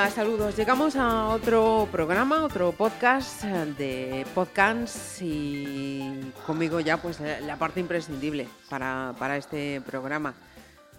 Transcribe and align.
Hola, 0.00 0.08
saludos. 0.08 0.56
Llegamos 0.56 0.96
a 0.96 1.28
otro 1.28 1.86
programa, 1.92 2.42
otro 2.42 2.72
podcast 2.72 3.44
de 3.44 4.24
podcasts 4.34 5.20
y 5.20 6.32
conmigo 6.46 6.80
ya 6.80 6.96
pues 6.96 7.20
eh, 7.20 7.42
la 7.42 7.56
parte 7.58 7.80
imprescindible 7.80 8.48
para, 8.70 9.14
para 9.18 9.36
este 9.36 9.82
programa. 9.82 10.32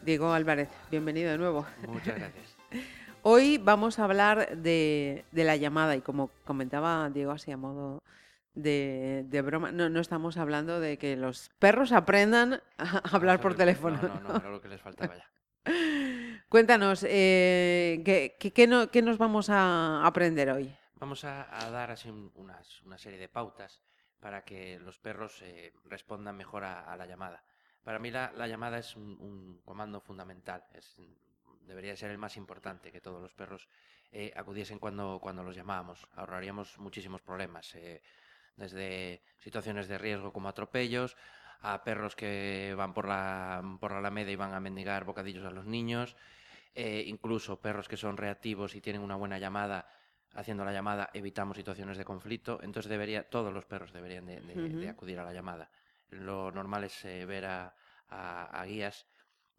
Diego 0.04 0.32
Álvarez, 0.32 0.70
bienvenido 0.92 1.32
de 1.32 1.40
nuevo. 1.40 1.66
Muchas 1.88 2.16
gracias. 2.16 2.56
Hoy 3.24 3.58
vamos 3.58 3.98
a 3.98 4.04
hablar 4.04 4.56
de, 4.58 5.26
de 5.32 5.44
la 5.46 5.56
llamada 5.56 5.96
y 5.96 6.02
como 6.02 6.30
comentaba 6.46 7.10
Diego 7.10 7.32
así 7.32 7.52
a 7.52 7.58
modo 7.58 8.04
de, 8.54 9.26
de 9.30 9.42
broma, 9.42 9.72
no, 9.72 9.90
no 9.90 10.00
estamos 10.00 10.38
hablando 10.38 10.80
de 10.80 11.00
que 11.00 11.16
los 11.18 11.50
perros 11.58 11.92
aprendan 11.92 12.62
a 12.78 13.02
hablar 13.12 13.42
por 13.42 13.56
teléfono. 13.56 13.98
No, 14.00 14.22
no, 14.22 14.30
no, 14.30 14.36
era 14.38 14.52
lo 14.52 14.62
que 14.62 14.68
les 14.68 14.80
faltaba 14.80 15.16
ya. 15.16 15.26
Cuéntanos, 16.52 17.06
eh, 17.08 18.02
¿qué, 18.04 18.68
no- 18.68 18.90
nos 19.04 19.18
vamos 19.18 19.50
a 19.50 20.06
aprender 20.06 20.50
hoy? 20.50 20.70
Vamos 20.96 21.24
a, 21.24 21.46
dar 21.72 21.92
así 21.92 22.10
un- 22.10 22.30
unas- 22.36 22.82
una 22.82 22.98
serie 22.98 23.18
de 23.18 23.30
pautas 23.30 23.82
para 24.20 24.44
que 24.44 24.78
los 24.78 25.00
perros 25.00 25.42
eh, 25.44 25.72
respondan 25.86 26.36
mejor 26.36 26.66
a, 26.66 26.94
la 26.98 27.06
llamada. 27.06 27.42
Para 27.86 28.00
mí 28.00 28.12
la, 28.12 28.34
la 28.36 28.50
llamada 28.50 28.80
es 28.80 28.98
un, 28.98 29.62
comando 29.64 30.02
fundamental, 30.02 30.66
debería 31.62 31.96
ser 31.96 32.12
el 32.12 32.18
más 32.18 32.36
importante, 32.36 32.92
que 32.92 33.00
todos 33.00 33.22
los 33.22 33.34
perros 33.34 33.70
eh, 34.12 34.34
acudiesen 34.36 34.78
cuando, 34.78 35.20
cuando 35.22 35.44
los 35.44 35.56
llamábamos. 35.56 36.06
Ahorraríamos 36.16 36.78
muchísimos 36.80 37.22
problemas, 37.22 37.74
eh, 37.76 38.02
desde 38.58 39.24
situaciones 39.40 39.88
de 39.88 39.98
riesgo 39.98 40.34
como 40.34 40.50
atropellos, 40.50 41.16
a 41.62 41.82
perros 41.86 42.14
que 42.18 42.74
van 42.76 42.94
por 42.94 43.08
la, 43.08 43.64
por 43.80 43.94
la 43.94 44.00
alameda 44.00 44.32
y 44.32 44.36
van 44.36 44.54
a 44.54 44.60
mendigar 44.60 45.06
bocadillos 45.06 45.46
a 45.46 45.52
los 45.52 45.66
niños, 45.66 46.18
eh, 46.76 47.04
incluso 47.08 47.60
perros 47.60 47.88
que 47.88 47.98
son 47.98 48.18
reactivos 48.18 48.76
y 48.76 48.82
tienen 48.82 49.02
una 49.02 49.16
buena 49.16 49.38
llamada, 49.40 49.88
haciendo 50.34 50.64
la 50.64 50.72
llamada 50.72 51.10
evitamos 51.14 51.58
situaciones 51.58 51.98
de 51.98 52.06
conflicto, 52.06 52.60
entonces 52.64 52.90
debería, 52.90 53.30
todos 53.30 53.54
los 53.54 53.66
perros 53.66 53.92
deberían 53.92 54.26
de, 54.26 54.40
de- 54.42 54.56
de 54.56 54.78
Ujú. 54.86 54.90
acudir 54.90 55.20
a 55.20 55.24
la 55.26 55.34
llamada. 55.34 55.70
Lo 56.10 56.52
normal 56.52 56.86
es 56.86 57.04
eh, 57.06 57.26
ver 57.26 57.46
a, 57.46 57.76
a- 58.08 58.62
a 58.62 58.66
guías 58.66 59.08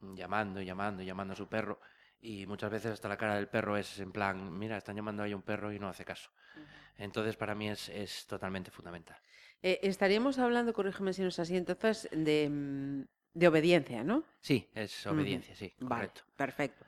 llamando 0.00 0.60
y 0.60 0.64
llamando 0.64 1.02
y 1.02 1.06
llamando 1.06 1.34
a 1.34 1.36
su 1.36 1.48
perro 1.48 1.78
y 2.20 2.46
muchas 2.46 2.70
veces 2.70 2.92
hasta 2.92 3.08
la 3.08 3.16
cara 3.16 3.34
del 3.36 3.48
perro 3.48 3.76
es 3.76 3.98
en 3.98 4.12
plan, 4.12 4.56
mira, 4.58 4.76
están 4.76 4.96
llamando 4.96 5.22
ahí 5.22 5.32
a 5.32 5.36
un 5.36 5.42
perro 5.42 5.72
y 5.72 5.78
no 5.78 5.88
hace 5.88 6.04
caso. 6.04 6.30
Entonces 6.98 7.36
para 7.36 7.54
mí 7.54 7.68
es, 7.68 7.88
es 7.88 8.26
totalmente 8.26 8.70
fundamental. 8.70 9.16
Eh, 9.62 9.78
estaríamos 9.82 10.38
hablando, 10.38 10.72
corrígeme 10.72 11.12
si 11.12 11.22
no 11.22 11.28
es 11.28 11.38
así, 11.38 11.56
entonces 11.56 12.08
de, 12.12 12.48
mm, 12.50 13.02
de 13.34 13.48
obediencia, 13.48 14.02
¿no? 14.04 14.24
Sí, 14.40 14.68
es 14.74 15.06
obediencia, 15.06 15.54
sí, 15.54 15.72
Vale, 15.80 15.88
correcto. 16.08 16.22
perfecto. 16.36 16.84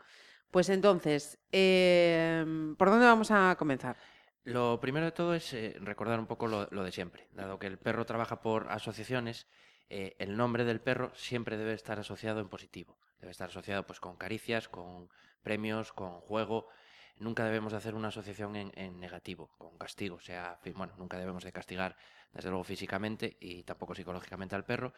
Pues 0.55 0.69
entonces, 0.69 1.36
eh, 1.50 2.45
¿por 2.78 2.89
dónde 2.89 3.06
vamos 3.06 3.33
a 3.33 3.56
comenzar? 3.58 3.96
Lo 4.45 4.78
primero 4.80 5.05
de 5.05 5.11
todo 5.11 5.34
es 5.34 5.52
eh, 5.52 5.77
recordar 5.80 6.20
un 6.20 6.28
poco 6.28 6.46
lo, 6.46 6.68
lo 6.70 6.84
de 6.84 6.92
siempre. 6.92 7.27
Dado 7.33 7.58
que 7.58 7.67
el 7.67 7.77
perro 7.77 8.06
trabaja 8.06 8.40
por 8.40 8.70
asociaciones, 8.70 9.48
eh, 9.90 10.14
el 10.20 10.36
nombre 10.36 10.64
del 10.64 10.80
perro 10.80 11.11
siempre 11.17 11.56
debe 11.56 11.73
estar 11.73 11.98
asociado 11.98 12.39
en 12.39 12.48
positivo. 12.48 12.96
Debe 13.18 13.33
estar 13.33 13.48
asociado 13.48 13.84
pues 13.84 13.98
con 13.98 14.14
caricias, 14.14 14.68
con 14.68 15.08
premios, 15.42 15.92
con 15.92 16.20
juego. 16.20 16.68
Nunca 17.17 17.45
debemos 17.45 17.73
hacer 17.73 17.96
una 17.96 18.08
asociación 18.08 18.55
en, 18.55 18.70
en 18.77 19.01
negativo, 19.01 19.51
con 19.58 19.77
castigo. 19.77 20.14
O 20.14 20.20
sea, 20.20 20.61
bueno, 20.77 20.92
nunca 20.98 21.18
debemos 21.18 21.42
de 21.42 21.51
castigar, 21.51 21.96
desde 22.33 22.51
luego 22.51 22.62
físicamente 22.62 23.36
y 23.40 23.64
tampoco 23.64 23.96
psicológicamente 23.96 24.55
al 24.55 24.64
perro. 24.64 24.92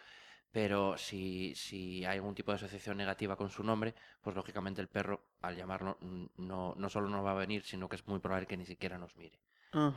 Pero 0.52 0.96
si, 0.96 1.54
si 1.54 2.04
hay 2.04 2.16
algún 2.16 2.34
tipo 2.34 2.50
de 2.52 2.56
asociación 2.56 2.96
negativa 2.96 3.36
con 3.36 3.50
su 3.50 3.62
nombre, 3.62 3.94
pues 4.22 4.34
lógicamente 4.36 4.80
el 4.80 4.88
perro, 4.88 5.26
al 5.42 5.56
llamarlo, 5.56 5.98
no, 6.36 6.74
no 6.76 6.88
solo 6.88 7.08
no 7.08 7.22
va 7.22 7.32
a 7.32 7.34
venir, 7.34 7.62
sino 7.64 7.88
que 7.88 7.96
es 7.96 8.06
muy 8.06 8.20
probable 8.20 8.46
que 8.46 8.56
ni 8.56 8.64
siquiera 8.66 8.98
nos 8.98 9.16
mire. 9.16 9.40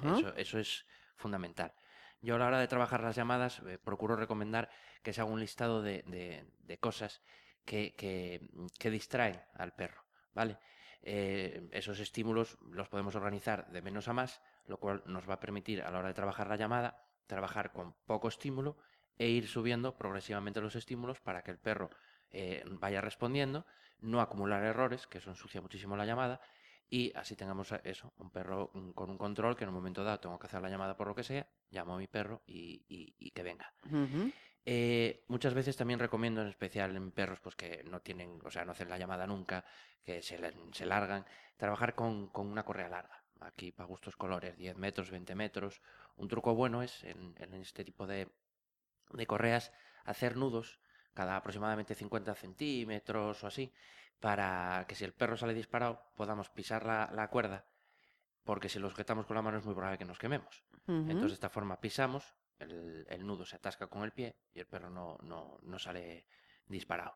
Eso, 0.01 0.33
eso 0.35 0.59
es 0.59 0.85
fundamental. 1.15 1.73
Yo 2.21 2.35
a 2.35 2.39
la 2.39 2.47
hora 2.47 2.59
de 2.59 2.67
trabajar 2.67 3.01
las 3.01 3.15
llamadas 3.15 3.59
eh, 3.67 3.77
procuro 3.77 4.15
recomendar 4.15 4.69
que 5.03 5.13
se 5.13 5.21
haga 5.21 5.29
un 5.31 5.39
listado 5.39 5.81
de, 5.81 6.03
de- 6.03 6.45
de 6.59 6.77
cosas 6.79 7.21
que, 7.65 7.95
que- 7.95 8.49
que 8.77 8.89
distraen 8.91 9.41
al 9.53 9.73
perro, 9.75 10.03
¿vale? 10.33 10.57
Eh, 11.01 11.69
esos 11.71 11.99
estímulos 11.99 12.57
los 12.61 12.89
podemos 12.89 13.15
organizar 13.15 13.67
de 13.71 13.81
menos 13.81 14.07
a 14.07 14.13
más, 14.13 14.41
lo 14.65 14.79
cual 14.79 15.03
nos 15.05 15.29
va 15.29 15.35
a 15.35 15.39
permitir 15.39 15.81
a 15.81 15.91
la 15.91 15.99
hora 15.99 16.09
de 16.09 16.13
trabajar 16.13 16.47
la 16.47 16.57
llamada 16.57 17.05
trabajar 17.27 17.71
con 17.71 17.93
poco 18.05 18.27
estímulo 18.27 18.77
e 19.19 19.27
ir 19.27 19.47
subiendo 19.47 19.95
progresivamente 19.95 20.61
los 20.61 20.75
estímulos 20.75 21.19
para 21.21 21.43
que 21.43 21.51
el 21.51 21.59
perro 21.59 21.91
eh, 22.31 22.63
vaya 22.65 23.01
respondiendo, 23.01 23.65
no 23.99 24.21
acumular 24.21 24.63
errores, 24.63 25.05
que 25.07 25.17
eso 25.19 25.29
ensucia 25.29 25.61
muchísimo 25.61 25.95
la 25.97 26.05
llamada, 26.05 26.39
y 26.89 27.11
así 27.15 27.35
tengamos 27.35 27.71
a- 27.71 27.81
eso, 27.83 28.13
un 28.17 28.31
perro 28.31 28.71
mm, 28.73 28.91
con 28.91 29.09
un 29.11 29.17
control 29.17 29.55
que 29.55 29.63
en 29.65 29.69
un 29.69 29.75
momento 29.75 30.03
dado 30.03 30.19
tengo 30.19 30.39
que 30.39 30.47
hacer 30.47 30.61
la 30.61 30.69
llamada 30.69 30.95
por 30.97 31.07
lo 31.07 31.13
que 31.15 31.23
sea, 31.23 31.47
llamo 31.69 31.93
a 31.95 31.97
mi 31.99 32.07
perro 32.07 32.41
y, 32.47 32.83
y- 32.87 33.13
y 33.19 33.31
que 33.31 33.43
venga. 33.43 33.71
Eh, 34.65 35.23
muchas 35.27 35.53
veces 35.53 35.75
también 35.75 35.99
recomiendo, 35.99 36.41
en 36.41 36.47
especial 36.47 36.95
en 36.95 37.11
perros 37.11 37.39
pues 37.41 37.55
que 37.55 37.83
no 37.85 38.01
tienen, 38.01 38.39
o 38.43 38.51
sea, 38.51 38.65
no 38.65 38.71
hacen 38.71 38.89
la 38.89 38.97
llamada 38.97 39.25
nunca, 39.27 39.65
que 40.03 40.21
se, 40.21 40.37
la- 40.37 40.53
se 40.73 40.85
largan, 40.85 41.25
trabajar 41.57 41.95
con, 41.95 42.27
con 42.29 42.47
una 42.47 42.63
correa 42.63 42.89
larga. 42.89 43.23
Aquí 43.41 43.71
para 43.71 43.87
gustos 43.87 44.15
colores, 44.15 44.57
10 44.57 44.75
metros, 44.77 45.11
20 45.11 45.33
metros. 45.33 45.81
Un 46.17 46.27
truco 46.27 46.53
bueno 46.55 46.83
es 46.83 47.03
en, 47.03 47.35
en 47.37 47.53
este 47.55 47.83
tipo 47.85 48.05
de, 48.05 48.27
de 49.13 49.27
correas 49.27 49.71
hacer 50.05 50.37
nudos 50.37 50.79
cada 51.13 51.35
aproximadamente 51.35 51.95
50 51.95 52.35
centímetros 52.35 53.43
o 53.43 53.47
así, 53.47 53.73
para 54.19 54.85
que 54.87 54.95
si 54.95 55.05
el 55.05 55.13
perro 55.13 55.37
sale 55.37 55.53
disparado 55.53 56.11
podamos 56.15 56.49
pisar 56.49 56.85
la, 56.85 57.09
la 57.13 57.29
cuerda, 57.29 57.65
porque 58.43 58.69
si 58.69 58.79
lo 58.79 58.89
sujetamos 58.89 59.25
con 59.25 59.35
la 59.35 59.41
mano 59.41 59.57
es 59.57 59.65
muy 59.65 59.73
probable 59.73 59.97
que 59.97 60.05
nos 60.05 60.19
quememos. 60.19 60.63
Entonces 60.87 61.31
de 61.31 61.33
esta 61.35 61.49
forma 61.49 61.79
pisamos, 61.79 62.33
el, 62.57 63.05
el 63.07 63.25
nudo 63.25 63.45
se 63.45 63.57
atasca 63.57 63.87
con 63.87 64.03
el 64.03 64.11
pie 64.11 64.35
y 64.53 64.59
el 64.59 64.65
perro 64.65 64.89
no, 64.89 65.19
no, 65.21 65.59
no 65.61 65.77
sale 65.77 66.25
disparado. 66.67 67.15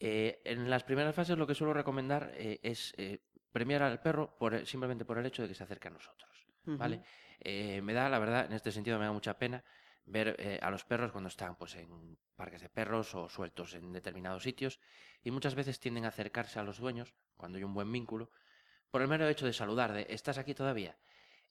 Eh, 0.00 0.42
en 0.44 0.70
las 0.70 0.84
primeras 0.84 1.14
fases 1.14 1.36
lo 1.36 1.46
que 1.46 1.54
suelo 1.54 1.74
recomendar 1.74 2.32
eh, 2.34 2.60
es 2.62 2.94
eh, 2.96 3.20
premiar 3.50 3.82
al 3.82 4.00
perro 4.00 4.36
por, 4.38 4.66
simplemente 4.66 5.04
por 5.04 5.18
el 5.18 5.26
hecho 5.26 5.42
de 5.42 5.48
que 5.48 5.54
se 5.54 5.64
acerque 5.64 5.88
a 5.88 5.92
nosotros. 5.92 6.46
¿vale? 6.64 7.02
Me 7.44 7.94
da, 7.94 8.08
la 8.10 8.18
verdad, 8.18 8.44
en 8.44 8.52
este 8.52 8.70
sentido 8.70 8.98
me 8.98 9.06
da 9.06 9.12
mucha 9.12 9.38
pena 9.38 9.64
ver 10.10 10.36
eh, 10.38 10.58
a 10.62 10.70
los 10.70 10.84
perros 10.84 11.12
cuando 11.12 11.28
están 11.28 11.56
pues, 11.56 11.74
en 11.76 12.18
parques 12.36 12.62
de 12.62 12.68
perros 12.68 13.14
o 13.14 13.28
sueltos 13.28 13.74
en 13.74 13.92
determinados 13.92 14.42
sitios 14.42 14.80
y 15.22 15.30
muchas 15.30 15.54
veces 15.54 15.80
tienden 15.80 16.04
a 16.04 16.08
acercarse 16.08 16.58
a 16.58 16.62
los 16.62 16.78
dueños, 16.78 17.14
cuando 17.36 17.58
hay 17.58 17.64
un 17.64 17.74
buen 17.74 17.90
vínculo, 17.92 18.30
por 18.90 19.02
el 19.02 19.08
mero 19.08 19.28
hecho 19.28 19.46
de 19.46 19.52
saludar, 19.52 19.92
de 19.92 20.06
¿estás 20.08 20.38
aquí 20.38 20.54
todavía? 20.54 20.96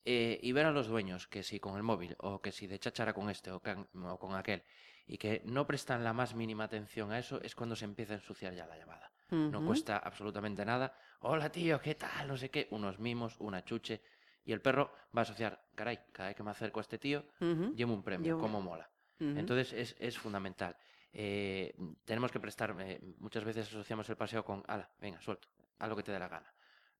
Eh, 0.04 0.38
y 0.42 0.52
ver 0.52 0.66
a 0.66 0.70
los 0.72 0.86
dueños 0.86 1.26
que 1.26 1.42
si 1.42 1.60
con 1.60 1.76
el 1.76 1.82
móvil 1.82 2.16
o 2.20 2.40
que 2.40 2.52
si 2.52 2.66
de 2.66 2.78
cháchara 2.78 3.12
con 3.12 3.28
este 3.30 3.50
o, 3.50 3.60
can- 3.60 3.88
o 3.94 4.18
con 4.18 4.34
aquel 4.34 4.62
y 5.06 5.18
que 5.18 5.42
no 5.44 5.66
prestan 5.66 6.02
la 6.04 6.12
más 6.12 6.34
mínima 6.34 6.64
atención 6.64 7.12
a 7.12 7.18
eso 7.18 7.40
es 7.42 7.54
cuando 7.54 7.76
se 7.76 7.84
empieza 7.84 8.14
a 8.14 8.16
ensuciar 8.16 8.54
ya 8.54 8.66
la 8.66 8.76
llamada. 8.78 9.12
No 9.52 9.60
cuesta 9.66 9.98
absolutamente 9.98 10.64
nada. 10.64 10.94
Hola 11.20 11.50
tío, 11.50 11.80
¿qué 11.80 11.94
tal? 11.94 12.28
No 12.28 12.36
sé 12.36 12.50
qué. 12.50 12.68
Unos 12.70 12.98
mimos, 12.98 13.36
una 13.38 13.64
chuche. 13.64 14.02
Y 14.48 14.52
el 14.54 14.62
perro 14.62 14.90
va 15.14 15.20
a 15.20 15.22
asociar, 15.24 15.62
caray, 15.74 15.98
cada 16.10 16.30
vez 16.30 16.36
que 16.36 16.42
me 16.42 16.50
acerco 16.50 16.80
a 16.80 16.82
este 16.82 16.96
tío, 16.96 17.22
Ujú. 17.38 17.74
llevo 17.74 17.92
un 17.92 18.02
premio, 18.02 18.28
Llevo- 18.28 18.40
cómo 18.40 18.62
mola. 18.62 18.88
Entonces 19.20 19.74
es, 19.74 19.94
es 19.98 20.16
fundamental. 20.18 20.74
Eh, 21.12 21.74
tenemos 22.06 22.32
que 22.32 22.40
prestar, 22.40 22.74
eh, 22.80 22.98
muchas 23.18 23.44
veces 23.44 23.66
asociamos 23.66 24.08
el 24.08 24.16
paseo 24.16 24.42
con, 24.42 24.64
ala, 24.66 24.88
venga, 25.00 25.20
suelto, 25.20 25.48
haz 25.78 25.88
lo 25.90 25.94
que 25.96 26.02
te 26.02 26.12
dé 26.12 26.18
la 26.18 26.28
gana. 26.28 26.50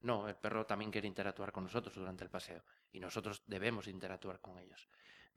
No, 0.02 0.28
el 0.28 0.36
perro 0.36 0.66
también 0.66 0.90
quiere 0.90 1.08
interactuar 1.08 1.50
con 1.50 1.64
nosotros 1.64 1.94
durante 1.94 2.22
el 2.22 2.28
paseo 2.28 2.62
y 2.92 3.00
nosotros 3.00 3.42
debemos 3.46 3.88
interactuar 3.88 4.40
con 4.42 4.58
ellos. 4.58 4.86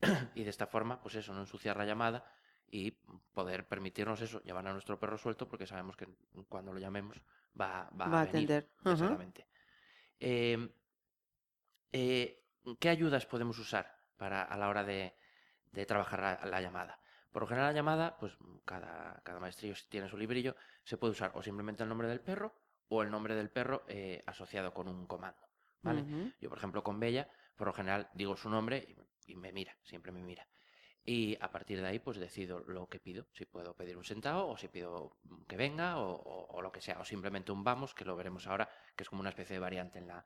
y 0.35 0.43
de 0.43 0.49
esta 0.49 0.67
forma, 0.67 1.01
pues 1.01 1.15
eso, 1.15 1.33
no 1.33 1.39
ensuciar 1.39 1.77
la 1.77 1.85
llamada 1.85 2.25
y 2.69 2.91
poder 2.91 3.69
permitirnos 3.69 4.19
eso, 4.19 4.41
llevar 4.41 4.67
a 4.67 4.73
nuestro 4.73 4.99
perro 4.99 5.17
suelto 5.17 5.47
porque 5.47 5.65
sabemos 5.65 5.95
que 5.95 6.09
cuando 6.49 6.73
lo 6.73 6.79
llamemos 6.79 7.21
va, 7.57 7.89
va, 7.97 8.07
Va 8.09 8.21
a 8.21 8.25
venir. 8.25 8.51
atender. 8.51 8.67
Eh, 10.19 10.69
eh, 11.91 12.38
¿Qué 12.79 12.89
ayudas 12.89 13.25
podemos 13.25 13.57
usar 13.57 13.95
para, 14.17 14.43
a 14.43 14.57
la 14.57 14.69
hora 14.69 14.83
de, 14.83 15.15
de 15.71 15.85
trabajar 15.85 16.19
la, 16.21 16.45
la 16.45 16.61
llamada? 16.61 16.99
Por 17.31 17.43
lo 17.43 17.47
general 17.47 17.69
la 17.73 17.79
llamada, 17.79 18.17
pues 18.17 18.38
cada, 18.65 19.21
cada 19.23 19.39
maestrillo 19.39 19.73
tiene 19.89 20.07
su 20.09 20.17
librillo, 20.17 20.55
se 20.83 20.97
puede 20.97 21.11
usar 21.11 21.31
o 21.33 21.41
simplemente 21.41 21.83
el 21.83 21.89
nombre 21.89 22.07
del 22.07 22.19
perro 22.21 22.53
o 22.89 23.01
el 23.03 23.09
nombre 23.09 23.35
del 23.35 23.49
perro 23.49 23.83
eh, 23.88 24.21
asociado 24.27 24.73
con 24.73 24.88
un 24.88 25.07
comando. 25.07 25.41
¿vale? 25.81 26.01
Yo, 26.39 26.49
por 26.49 26.57
ejemplo, 26.57 26.83
con 26.83 26.99
Bella, 26.99 27.29
por 27.55 27.67
lo 27.67 27.73
general 27.73 28.09
digo 28.13 28.35
su 28.35 28.49
nombre 28.49 28.85
y, 29.25 29.31
y 29.31 29.35
me 29.35 29.51
mira, 29.51 29.75
siempre 29.83 30.11
me 30.11 30.21
mira. 30.21 30.47
Y 31.03 31.35
a 31.41 31.49
partir 31.51 31.81
de 31.81 31.87
ahí, 31.87 31.97
pues 31.99 32.17
decido 32.17 32.59
lo 32.59 32.87
que 32.87 32.99
pido. 32.99 33.25
Si 33.33 33.45
puedo 33.45 33.75
pedir 33.75 33.97
un 33.97 34.03
sentado, 34.03 34.47
o 34.47 34.55
si 34.55 34.67
pido 34.67 35.17
que 35.47 35.57
venga, 35.57 35.97
o, 35.97 36.11
o- 36.13 36.45
o 36.55 36.61
lo 36.61 36.71
que 36.71 36.79
sea. 36.81 36.99
O 36.99 37.05
simplemente 37.05 37.51
un 37.51 37.63
vamos, 37.63 37.95
que 37.95 38.05
lo 38.05 38.15
veremos 38.15 38.45
ahora, 38.45 38.69
que 38.95 39.01
es 39.03 39.09
como 39.09 39.21
una 39.21 39.29
especie 39.31 39.55
de 39.55 39.59
variante 39.59 39.97
en 39.97 40.07
la, 40.07 40.23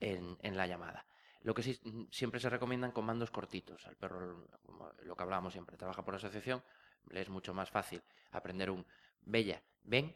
en, 0.00 0.36
en 0.42 0.56
la 0.56 0.66
llamada. 0.66 1.06
Lo 1.44 1.54
que 1.54 1.62
sí 1.62 1.78
mm, 1.84 2.04
siempre 2.10 2.40
se 2.40 2.50
recomiendan 2.50 2.90
comandos 2.90 3.30
cortitos. 3.30 3.86
Al 3.86 3.96
perro, 3.96 4.48
como 4.62 4.90
lo 5.02 5.14
que 5.14 5.22
hablábamos 5.22 5.52
siempre, 5.52 5.76
trabaja 5.76 6.04
por 6.04 6.14
asociación, 6.14 6.62
le 7.10 7.20
es 7.20 7.28
mucho 7.28 7.54
más 7.54 7.70
fácil 7.70 8.02
aprender 8.32 8.70
un 8.70 8.84
Bella, 9.26 9.62
ven, 9.82 10.14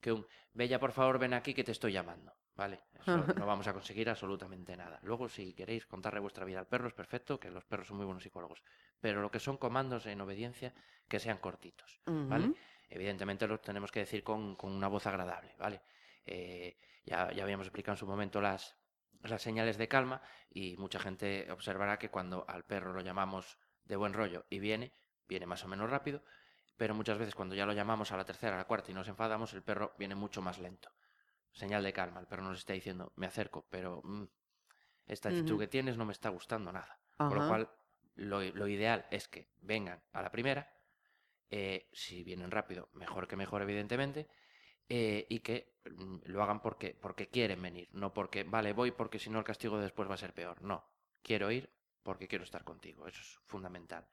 que 0.00 0.12
un 0.12 0.26
Bella, 0.52 0.78
por 0.78 0.92
favor, 0.92 1.18
ven 1.18 1.34
aquí 1.34 1.52
que 1.52 1.64
te 1.64 1.72
estoy 1.72 1.92
llamando. 1.92 2.32
¿Vale? 2.54 2.84
Eso 2.94 3.16
no 3.36 3.46
vamos 3.46 3.66
a 3.66 3.74
conseguir 3.74 4.08
absolutamente 4.08 4.76
nada. 4.76 4.98
Luego, 5.02 5.28
si 5.28 5.52
queréis 5.52 5.84
contarle 5.86 6.20
vuestra 6.20 6.44
vida 6.44 6.58
al 6.58 6.66
perro, 6.66 6.88
es 6.88 6.94
perfecto, 6.94 7.38
que 7.38 7.50
los 7.50 7.64
perros 7.64 7.88
son 7.88 7.98
muy 7.98 8.06
buenos 8.06 8.22
psicólogos. 8.22 8.62
Pero 8.98 9.20
lo 9.20 9.30
que 9.30 9.40
son 9.40 9.58
comandos 9.58 10.06
en 10.06 10.20
obediencia, 10.22 10.72
que 11.06 11.20
sean 11.20 11.36
cortitos. 11.38 12.00
¿vale? 12.06 12.54
Evidentemente 12.88 13.46
los 13.46 13.60
tenemos 13.60 13.92
que 13.92 14.00
decir 14.00 14.22
con, 14.22 14.56
con 14.56 14.72
una 14.72 14.88
voz 14.88 15.06
agradable, 15.06 15.54
¿vale? 15.58 15.82
Eh, 16.24 16.78
ya, 17.04 17.30
ya 17.32 17.42
habíamos 17.42 17.66
explicado 17.66 17.94
en 17.94 17.98
su 17.98 18.06
momento 18.06 18.40
las, 18.40 18.74
las 19.22 19.42
señales 19.42 19.78
de 19.78 19.88
calma 19.88 20.22
y 20.50 20.76
mucha 20.76 20.98
gente 20.98 21.50
observará 21.50 21.98
que 21.98 22.10
cuando 22.10 22.44
al 22.48 22.64
perro 22.64 22.92
lo 22.92 23.00
llamamos 23.00 23.58
de 23.84 23.96
buen 23.96 24.12
rollo 24.12 24.46
y 24.50 24.58
viene, 24.58 24.92
viene 25.28 25.46
más 25.46 25.64
o 25.64 25.68
menos 25.68 25.90
rápido, 25.90 26.22
pero 26.76 26.94
muchas 26.94 27.18
veces 27.18 27.34
cuando 27.34 27.54
ya 27.54 27.66
lo 27.66 27.72
llamamos 27.72 28.12
a 28.12 28.16
la 28.16 28.24
tercera, 28.24 28.54
a 28.54 28.58
la 28.58 28.66
cuarta 28.66 28.90
y 28.90 28.94
nos 28.94 29.08
enfadamos, 29.08 29.52
el 29.54 29.62
perro 29.62 29.94
viene 29.98 30.14
mucho 30.14 30.42
más 30.42 30.58
lento. 30.58 30.90
Señal 31.52 31.82
de 31.82 31.92
calma, 31.92 32.20
el 32.20 32.26
perro 32.26 32.42
nos 32.42 32.58
está 32.58 32.74
diciendo, 32.74 33.12
me 33.16 33.26
acerco, 33.26 33.66
pero 33.70 34.02
mm, 34.04 34.24
esta 35.06 35.30
actitud 35.30 35.58
que 35.58 35.68
tienes 35.68 35.96
no 35.96 36.04
me 36.04 36.12
está 36.12 36.28
gustando 36.28 36.70
nada. 36.72 37.00
Con 37.16 37.34
lo 37.34 37.48
cual, 37.48 37.70
lo, 38.14 38.42
lo 38.42 38.68
ideal 38.68 39.06
es 39.10 39.26
que 39.28 39.48
vengan 39.62 40.02
a 40.12 40.20
la 40.20 40.30
primera, 40.30 40.70
eh, 41.48 41.88
si 41.92 42.24
vienen 42.24 42.50
rápido, 42.50 42.90
mejor 42.92 43.28
que 43.28 43.36
mejor, 43.36 43.62
evidentemente, 43.62 44.28
eh, 44.88 45.26
y 45.28 45.40
que 45.40 45.78
mm, 45.90 46.18
lo 46.26 46.42
hagan 46.42 46.62
porque, 46.62 46.94
porque 46.94 47.28
quieren 47.28 47.60
venir, 47.62 47.88
no 47.92 48.12
porque, 48.12 48.44
vale, 48.44 48.72
voy 48.72 48.92
porque 48.92 49.18
si 49.18 49.30
no 49.30 49.38
el 49.38 49.44
castigo 49.44 49.78
después 49.78 50.08
va 50.08 50.14
a 50.14 50.18
ser 50.18 50.32
peor. 50.32 50.62
No, 50.62 50.84
quiero 51.22 51.50
ir 51.50 51.72
porque 52.02 52.28
quiero 52.28 52.44
estar 52.44 52.64
contigo, 52.64 53.06
eso 53.08 53.20
es 53.20 53.38
fundamental. 53.46 54.08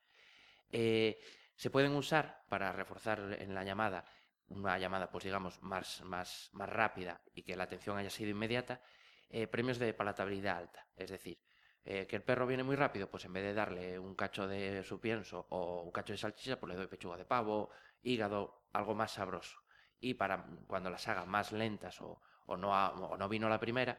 Eh, 0.69 1.19
se 1.55 1.69
pueden 1.69 1.95
usar 1.95 2.45
para 2.49 2.71
reforzar 2.71 3.37
en 3.39 3.53
la 3.53 3.63
llamada, 3.63 4.05
una 4.47 4.77
llamada, 4.79 5.11
pues 5.11 5.23
digamos, 5.23 5.61
más, 5.61 6.01
más, 6.03 6.49
más 6.53 6.69
rápida 6.69 7.21
y 7.33 7.43
que 7.43 7.55
la 7.55 7.65
atención 7.65 7.97
haya 7.97 8.09
sido 8.09 8.31
inmediata, 8.31 8.81
eh, 9.29 9.47
premios 9.47 9.77
de 9.79 9.93
palatabilidad 9.93 10.57
alta. 10.57 10.87
Es 10.95 11.11
decir, 11.11 11.39
que 11.83 12.15
el 12.15 12.23
perro 12.23 12.47
viene 12.47 12.63
muy 12.63 12.77
rápido, 12.77 13.09
pues 13.11 13.25
en 13.25 13.33
vez 13.33 13.43
de 13.43 13.53
darle 13.53 13.99
un 13.99 14.15
cacho 14.15 14.47
de 14.47 14.83
su 14.83 15.01
pienso 15.01 15.45
o 15.49 15.83
un 15.83 15.91
cacho 15.91 16.13
de 16.13 16.17
salchicha, 16.17 16.57
pues 16.57 16.71
le 16.71 16.77
doy 16.77 16.87
pechuga 16.87 17.17
de 17.17 17.25
pavo, 17.25 17.71
hígado, 18.01 18.67
algo 18.71 18.95
más 18.95 19.11
sabroso. 19.11 19.63
Y 20.05 20.15
para 20.15 20.45
cuando 20.67 20.89
las 20.89 21.07
haga 21.07 21.25
más 21.25 21.51
lentas 21.51 22.01
o, 22.01 22.19
o 22.47 22.57
no, 22.57 22.75
ha- 22.75 22.91
o 22.91 23.17
no 23.17 23.29
vino 23.29 23.47
la 23.47 23.59
primera, 23.59 23.97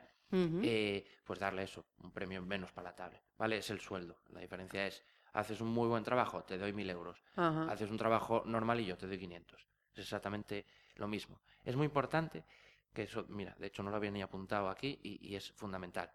eh, 0.64 1.06
pues 1.24 1.38
darle 1.38 1.62
eso, 1.62 1.86
un 2.02 2.10
premio 2.12 2.42
menos 2.42 2.72
palatable. 2.72 3.22
¿Vale? 3.38 3.58
Es 3.58 3.70
el 3.70 3.80
sueldo. 3.80 4.20
La 4.30 4.40
diferencia 4.40 4.86
es, 4.86 5.02
haces 5.32 5.60
un 5.60 5.68
muy 5.68 5.88
buen 5.88 6.04
trabajo, 6.04 6.42
te 6.44 6.58
doy 6.58 6.72
mil 6.72 6.90
euros. 6.90 7.22
Haces 7.70 7.90
un 7.90 7.96
trabajo 7.96 8.42
normalillo, 8.44 8.96
te 8.98 9.06
doy 9.06 9.18
500. 9.18 9.66
Es 9.92 9.98
exactamente 10.00 10.66
lo 10.96 11.08
mismo. 11.08 11.40
Es 11.64 11.74
muy 11.76 11.86
importante 11.86 12.44
que 12.92 13.04
eso, 13.04 13.24
mira, 13.28 13.54
de 13.58 13.66
hecho 13.68 13.82
no 13.82 13.90
lo 13.90 13.96
había 13.96 14.10
ni 14.10 14.22
apuntado 14.22 14.68
aquí 14.68 14.98
y, 15.02 15.26
y 15.26 15.36
es 15.36 15.52
fundamental. 15.52 16.10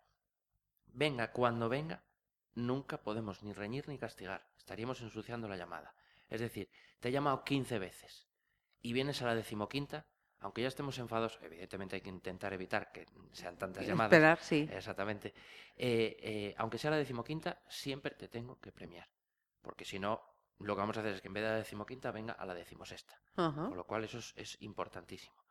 Venga 0.93 1.31
cuando 1.31 1.69
venga, 1.69 2.03
nunca 2.55 3.01
podemos 3.01 3.43
ni 3.43 3.53
reñir 3.53 3.87
ni 3.87 3.97
castigar. 3.97 4.45
Estaríamos 4.57 5.01
ensuciando 5.01 5.47
la 5.47 5.57
llamada. 5.57 5.93
Es 6.29 6.41
decir, 6.41 6.69
te 6.99 7.09
he 7.09 7.11
llamado 7.11 7.43
15 7.43 7.79
veces 7.79 8.27
y 8.81 8.93
vienes 8.93 9.21
a 9.21 9.25
la 9.25 9.35
decimoquinta, 9.35 10.05
aunque 10.41 10.61
ya 10.61 10.69
estemos 10.69 10.97
enfados, 10.99 11.37
evidentemente 11.41 11.95
hay 11.97 12.01
que 12.01 12.09
intentar 12.09 12.53
evitar 12.53 12.91
que 12.91 13.05
sean 13.31 13.57
tantas 13.57 13.85
llamadas. 13.87 14.11
Esperar, 14.11 14.39
sí. 14.39 14.69
Exactamente. 14.71 15.33
Eh, 15.75 16.17
eh, 16.21 16.55
aunque 16.57 16.77
sea 16.77 16.91
la 16.91 16.97
decimoquinta, 16.97 17.61
siempre 17.67 18.15
te 18.15 18.27
tengo 18.27 18.59
que 18.59 18.71
premiar. 18.71 19.09
Porque 19.61 19.83
si 19.83 19.99
no, 19.99 20.21
lo 20.59 20.75
que 20.75 20.79
vamos 20.79 20.97
a 20.97 21.01
hacer 21.01 21.15
es 21.15 21.21
que 21.21 21.27
en 21.27 21.33
vez 21.33 21.43
de 21.43 21.49
la 21.49 21.55
decimoquinta 21.57 22.11
venga 22.11 22.33
a 22.33 22.45
la 22.45 22.53
decimosexta. 22.53 23.19
Con 23.35 23.75
lo 23.75 23.85
cual 23.85 24.03
eso 24.03 24.19
es, 24.19 24.33
es 24.35 24.61
importantísimo. 24.61 25.45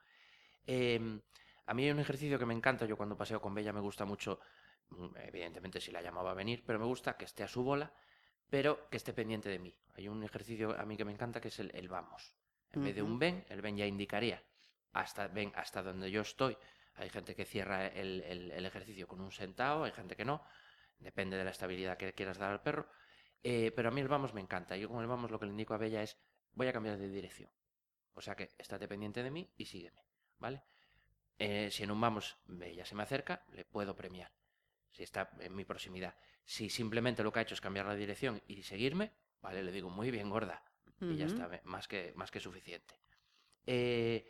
Em, 0.67 1.21
a 1.67 1.75
mí 1.75 1.85
hay 1.85 1.91
un 1.91 1.99
ejercicio 1.99 2.39
que 2.39 2.47
me 2.47 2.55
encanta. 2.55 2.87
Yo 2.87 2.97
cuando 2.97 3.17
paseo 3.17 3.41
con 3.41 3.55
Bella 3.55 3.73
me 3.73 3.81
gusta 3.81 4.05
mucho, 4.05 4.41
mm, 4.91 5.17
evidentemente 5.17 5.81
si 5.81 5.93
la 5.93 6.03
llamaba 6.03 6.31
a 6.31 6.35
venir, 6.35 6.63
pero 6.67 6.79
me 6.79 6.87
gusta 6.87 7.17
que 7.17 7.25
esté 7.25 7.43
a 7.43 7.49
su 7.49 7.63
bola, 7.63 7.93
pero 8.49 8.89
que 8.89 8.97
esté 8.97 9.13
pendiente 9.13 9.49
de 9.49 9.59
mí. 9.59 9.75
Hay 9.95 10.09
un 10.09 10.23
ejercicio 10.23 10.79
a 10.79 10.85
mí 10.85 10.97
que 10.97 11.05
me 11.05 11.13
encanta 11.13 11.41
que 11.41 11.49
es 11.49 11.59
el, 11.59 11.71
el 11.75 11.89
vamos. 11.89 12.38
En 12.73 12.83
vez 12.85 12.95
de 12.95 13.03
un 13.03 13.19
ven, 13.19 13.45
el 13.49 13.61
ven 13.63 13.77
ya 13.77 13.87
indicaría 13.87 14.43
hasta 14.93 15.29
ven 15.29 15.53
hasta 15.55 15.83
donde 15.83 16.11
yo 16.11 16.23
estoy. 16.23 16.57
Hay 16.95 17.11
gente 17.11 17.35
que 17.35 17.45
cierra 17.45 17.87
el, 17.87 18.23
el- 18.23 18.51
el 18.51 18.67
ejercicio 18.67 19.07
con 19.07 19.21
un 19.21 19.31
sentado, 19.33 19.85
hay 19.85 19.93
gente 19.93 20.17
que 20.17 20.25
no. 20.25 20.43
Depende 20.99 21.37
de 21.37 21.45
la 21.45 21.51
estabilidad 21.51 21.97
que 21.97 22.13
quieras 22.15 22.39
dar 22.39 22.51
al 22.53 22.63
perro. 22.63 22.89
Eh, 23.43 23.73
pero 23.77 23.89
a 23.89 23.93
mí 23.93 24.01
el 24.01 24.09
vamos 24.09 24.35
me 24.35 24.41
encanta. 24.41 24.77
Yo 24.77 24.89
con 24.89 25.01
el 25.01 25.07
vamos 25.07 25.31
lo 25.31 25.39
que 25.39 25.47
le 25.47 25.53
indico 25.53 25.75
a 25.75 25.79
Bella 25.79 26.03
es 26.03 26.19
voy 26.53 26.67
a 26.67 26.73
cambiar 26.73 26.99
de 26.99 27.09
dirección. 27.09 27.51
O 28.15 28.21
sea 28.21 28.35
que 28.35 28.51
estate 28.59 28.89
pendiente 28.89 29.23
de 29.23 29.31
mí 29.31 29.53
y 29.57 29.67
sígueme. 29.67 30.03
¿Vale? 30.39 30.63
Eh, 31.39 31.71
si 31.71 31.85
en 31.85 31.91
un 31.93 32.01
vamos 32.01 32.37
Bella 32.47 32.85
se 32.85 32.95
me 32.95 33.03
acerca, 33.05 33.45
le 33.53 33.65
puedo 33.65 33.95
premiar. 33.95 34.33
Si 34.91 35.03
está 35.05 35.31
en 35.41 35.55
mi 35.55 35.65
proximidad. 35.65 36.17
Si 36.45 36.69
simplemente 36.71 37.23
lo 37.23 37.33
que 37.33 37.39
ha 37.41 37.43
hecho 37.43 37.55
es 37.55 37.61
cambiar 37.61 37.87
la 37.87 37.95
dirección 37.95 38.43
y 38.49 38.63
seguirme, 38.63 39.13
vale, 39.41 39.63
le 39.63 39.71
digo 39.71 39.91
muy 39.91 40.11
bien 40.11 40.31
gorda. 40.31 40.65
Y 41.01 41.17
ya 41.17 41.27
está, 41.27 41.49
más 41.65 41.87
que, 41.87 42.13
más 42.17 42.31
que 42.31 42.41
suficiente. 42.41 42.95
Eh, 43.67 44.29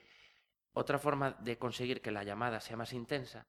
otra 0.73 0.99
forma 0.99 1.32
de 1.32 1.56
conseguir 1.56 2.03
que 2.03 2.11
la 2.11 2.25
llamada 2.25 2.61
sea 2.61 2.76
más 2.76 2.93
intensa 2.93 3.47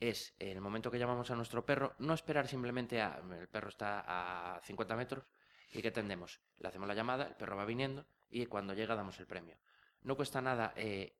es 0.00 0.34
en 0.38 0.48
el 0.56 0.60
momento 0.60 0.90
que 0.90 0.98
llamamos 0.98 1.30
a 1.30 1.36
nuestro 1.36 1.64
perro, 1.64 1.94
no 1.98 2.14
esperar 2.14 2.48
simplemente 2.48 3.00
a. 3.00 3.22
El 3.38 3.48
perro 3.48 3.68
está 3.68 4.56
a 4.56 4.60
50 4.62 4.96
metros 4.96 5.24
y 5.72 5.82
que 5.82 5.90
tendemos. 5.90 6.40
Le 6.58 6.68
hacemos 6.68 6.88
la 6.88 6.94
llamada, 6.94 7.26
el 7.26 7.36
perro 7.36 7.56
va 7.56 7.64
viniendo 7.64 8.06
y 8.30 8.46
cuando 8.46 8.74
llega 8.74 8.96
damos 8.96 9.18
el 9.20 9.26
premio. 9.26 9.56
No 10.02 10.16
cuesta 10.16 10.40
nada 10.40 10.72
eh, 10.76 11.16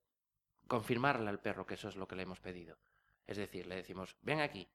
confirmarle 0.67 1.29
al 1.29 1.41
perro 1.41 1.67
que 1.67 1.75
eso 1.75 1.89
es 1.89 1.97
lo 1.97 2.09
que 2.09 2.17
le 2.17 2.23
hemos 2.23 2.41
pedido. 2.41 2.79
Es 3.27 3.37
decir, 3.37 3.67
le 3.67 3.77
decimos, 3.77 4.17
ven 4.23 4.41
aquí, 4.41 4.69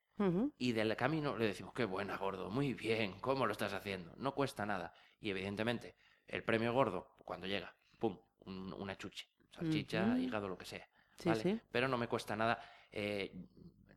y 0.57 0.71
del 0.71 0.95
camino 0.95 1.37
le 1.37 1.45
decimos, 1.45 1.73
qué 1.73 1.85
buena, 1.85 2.17
gordo, 2.17 2.49
muy 2.49 2.73
bien, 2.73 3.19
¿cómo 3.19 3.45
lo 3.45 3.51
estás 3.51 3.73
haciendo? 3.73 4.13
No 4.17 4.33
cuesta 4.33 4.65
nada. 4.65 4.93
Y 5.19 5.29
evidentemente, 5.29 5.95
el 6.27 6.43
premio 6.43 6.73
gordo, 6.73 7.15
cuando 7.25 7.47
llega, 7.47 7.73
pum, 7.99 8.17
un- 8.45 8.73
una 8.73 8.97
chuche, 8.97 9.27
salchicha, 9.51 10.17
hígado, 10.19 10.47
lo 10.47 10.57
que 10.57 10.65
sea. 10.65 10.87
Sí, 11.17 11.29
¿vale? 11.29 11.41
sí. 11.43 11.59
Pero 11.71 11.87
no 11.87 11.97
me 11.97 12.07
cuesta 12.07 12.35
nada. 12.35 12.61
eh, 12.91 13.31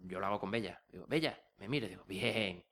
yo 0.00 0.18
lo 0.18 0.26
hago 0.26 0.40
con 0.40 0.50
Bella. 0.50 0.82
Digo, 0.88 1.06
Bella, 1.06 1.38
me 1.58 1.68
mire, 1.68 1.88
digo, 1.88 2.04
bien. 2.04 2.64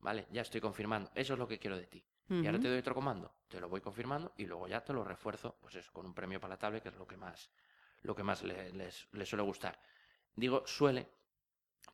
Vale, 0.00 0.26
ya 0.30 0.42
estoy 0.42 0.60
confirmando. 0.60 1.10
Eso 1.14 1.32
es 1.34 1.38
lo 1.38 1.46
que 1.46 1.58
quiero 1.58 1.76
de 1.76 1.86
ti. 1.86 2.04
Y 2.28 2.46
ahora 2.46 2.58
te 2.58 2.68
doy 2.68 2.78
otro 2.78 2.94
comando. 2.94 3.36
Te 3.48 3.60
lo 3.60 3.68
voy 3.68 3.80
confirmando 3.80 4.32
y 4.36 4.46
luego 4.46 4.66
ya 4.66 4.82
te 4.82 4.92
lo 4.92 5.04
refuerzo, 5.04 5.56
pues 5.60 5.74
eso, 5.76 5.92
con 5.92 6.06
un 6.06 6.14
premio 6.14 6.40
palatable, 6.40 6.80
que 6.80 6.88
es 6.88 6.96
lo 6.96 7.06
que 7.06 7.16
más, 7.16 7.50
lo 8.02 8.14
que 8.16 8.22
más 8.22 8.42
le- 8.42 8.72
les, 8.72 9.06
les 9.12 9.28
suele 9.28 9.42
gustar. 9.44 9.78
Digo, 10.34 10.66
suele, 10.66 11.08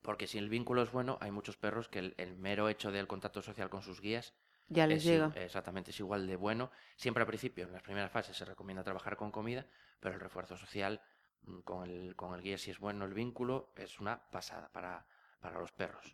porque 0.02 0.26
si 0.26 0.38
el 0.38 0.48
vínculo 0.48 0.82
es 0.82 0.90
bueno, 0.92 1.18
hay 1.20 1.30
muchos 1.30 1.56
perros 1.56 1.88
que 1.88 1.98
el, 1.98 2.14
el 2.18 2.36
mero 2.36 2.68
hecho 2.68 2.90
del 2.90 3.06
contacto 3.06 3.42
social 3.42 3.68
con 3.68 3.82
sus 3.82 4.00
guías 4.00 4.34
Ya 4.68 4.86
les 4.86 4.98
es 4.98 5.04
llega. 5.04 5.32
exactamente 5.36 5.90
es 5.90 6.00
igual 6.00 6.26
de 6.26 6.36
bueno. 6.36 6.70
Siempre 6.96 7.22
al 7.22 7.26
principio, 7.26 7.64
en 7.64 7.72
las 7.72 7.82
primeras 7.82 8.10
fases, 8.10 8.36
se 8.36 8.44
recomienda 8.44 8.82
trabajar 8.84 9.16
con 9.16 9.30
comida, 9.30 9.66
pero 10.00 10.14
el 10.14 10.20
refuerzo 10.20 10.56
social 10.56 11.00
mm, 11.42 11.60
con 11.60 11.88
el, 11.88 12.14
con 12.16 12.34
el 12.34 12.42
guía, 12.42 12.58
si 12.58 12.70
es 12.70 12.78
bueno 12.78 13.04
el 13.04 13.14
vínculo, 13.14 13.72
es 13.76 13.98
una 14.00 14.30
pasada 14.30 14.70
para, 14.70 15.06
para 15.40 15.58
los 15.58 15.72
perros. 15.72 16.12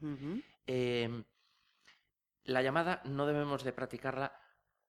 Eh, 0.67 1.25
la 2.45 2.63
llamada 2.63 3.01
no 3.05 3.27
debemos 3.27 3.65
de 3.65 3.73
practicarla 3.73 4.39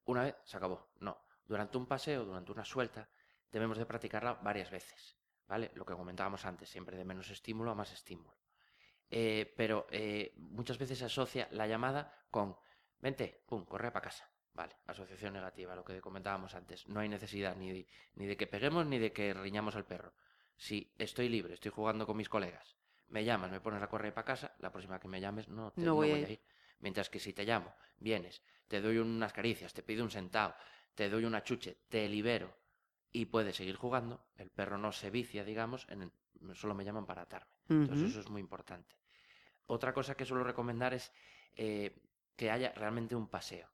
una 0.05 0.23
vez, 0.23 0.35
se 0.43 0.57
acabó. 0.57 0.89
No. 0.99 1.17
Durante 1.45 1.77
un 1.77 1.85
paseo, 1.85 2.25
durante 2.25 2.51
una 2.51 2.65
suelta, 2.65 3.09
debemos 3.51 3.77
de 3.77 3.85
practicarla 3.85 4.33
varias 4.33 4.69
veces. 4.69 5.17
¿Vale? 5.47 5.71
Lo 5.75 5.85
que 5.85 5.93
comentábamos 5.93 6.43
antes, 6.45 6.69
siempre 6.69 6.97
de 6.97 7.05
menos 7.05 7.29
estímulo 7.29 7.69
a 7.71 7.75
más 7.75 7.91
estímulo. 7.93 8.35
Eh, 9.11 9.53
pero 9.55 9.85
eh, 9.91 10.33
muchas 10.37 10.79
veces 10.79 10.97
se 10.97 11.05
asocia 11.05 11.47
la 11.51 11.67
llamada 11.67 12.25
con 12.31 12.57
vente, 12.99 13.43
pum, 13.45 13.65
corre 13.65 13.91
para 13.91 14.03
casa. 14.09 14.29
Vale, 14.53 14.75
asociación 14.87 15.33
negativa, 15.33 15.75
lo 15.75 15.83
que 15.83 15.99
comentábamos 15.99 16.55
antes. 16.55 16.87
No 16.87 17.01
hay 17.01 17.09
necesidad 17.09 17.55
ni 17.57 17.71
de, 17.71 17.87
ni 18.15 18.25
de 18.25 18.37
que 18.37 18.47
peguemos 18.47 18.85
ni 18.85 18.97
de 18.99 19.11
que 19.11 19.33
riñamos 19.33 19.75
al 19.75 19.85
perro. 19.85 20.13
Si 20.55 20.93
estoy 20.97 21.27
libre, 21.27 21.55
estoy 21.55 21.71
jugando 21.71 22.05
con 22.05 22.15
mis 22.15 22.29
colegas, 22.29 22.77
me 23.09 23.25
llamas, 23.25 23.51
me 23.51 23.59
pones 23.59 23.83
a 23.83 23.87
correr 23.89 24.13
para 24.13 24.23
casa, 24.25 24.55
la 24.59 24.71
próxima 24.71 24.99
que 24.99 25.09
me 25.09 25.19
llames 25.19 25.49
no, 25.49 25.73
te- 25.73 25.81
No 25.85 25.95
voy 25.95 26.23
a 26.23 26.29
ir. 26.29 26.41
Mientras 26.79 27.09
que 27.09 27.19
si 27.19 27.33
te 27.33 27.43
llamo, 27.43 27.73
vienes, 27.97 28.41
te 28.69 28.79
doy 28.79 28.97
unas 28.97 29.33
caricias, 29.33 29.73
te 29.73 29.83
pido 29.83 30.03
un 30.05 30.09
sentado, 30.11 30.55
te 30.93 31.09
doy 31.09 31.25
una 31.25 31.43
chuche, 31.43 31.79
te 31.89 32.07
libero 32.07 32.55
y 33.11 33.25
puedes 33.25 33.57
seguir 33.57 33.75
jugando, 33.75 34.25
el 34.37 34.49
perro 34.49 34.77
no 34.77 34.93
se 34.93 35.09
vicia, 35.09 35.43
digamos, 35.43 35.85
en 35.89 36.03
el- 36.03 36.55
solo 36.55 36.73
me 36.75 36.85
llaman 36.85 37.05
para 37.05 37.23
atarme. 37.23 37.51
Entonces 37.67 38.11
eso 38.11 38.21
es 38.21 38.29
muy 38.29 38.39
importante. 38.39 38.95
Otra 39.67 39.93
cosa 39.93 40.15
que 40.15 40.25
suelo 40.25 40.43
recomendar 40.45 40.93
es 40.93 41.11
eh, 41.57 41.93
que 42.35 42.51
haya 42.51 42.71
realmente 42.73 43.15
un 43.15 43.27
paseo, 43.27 43.69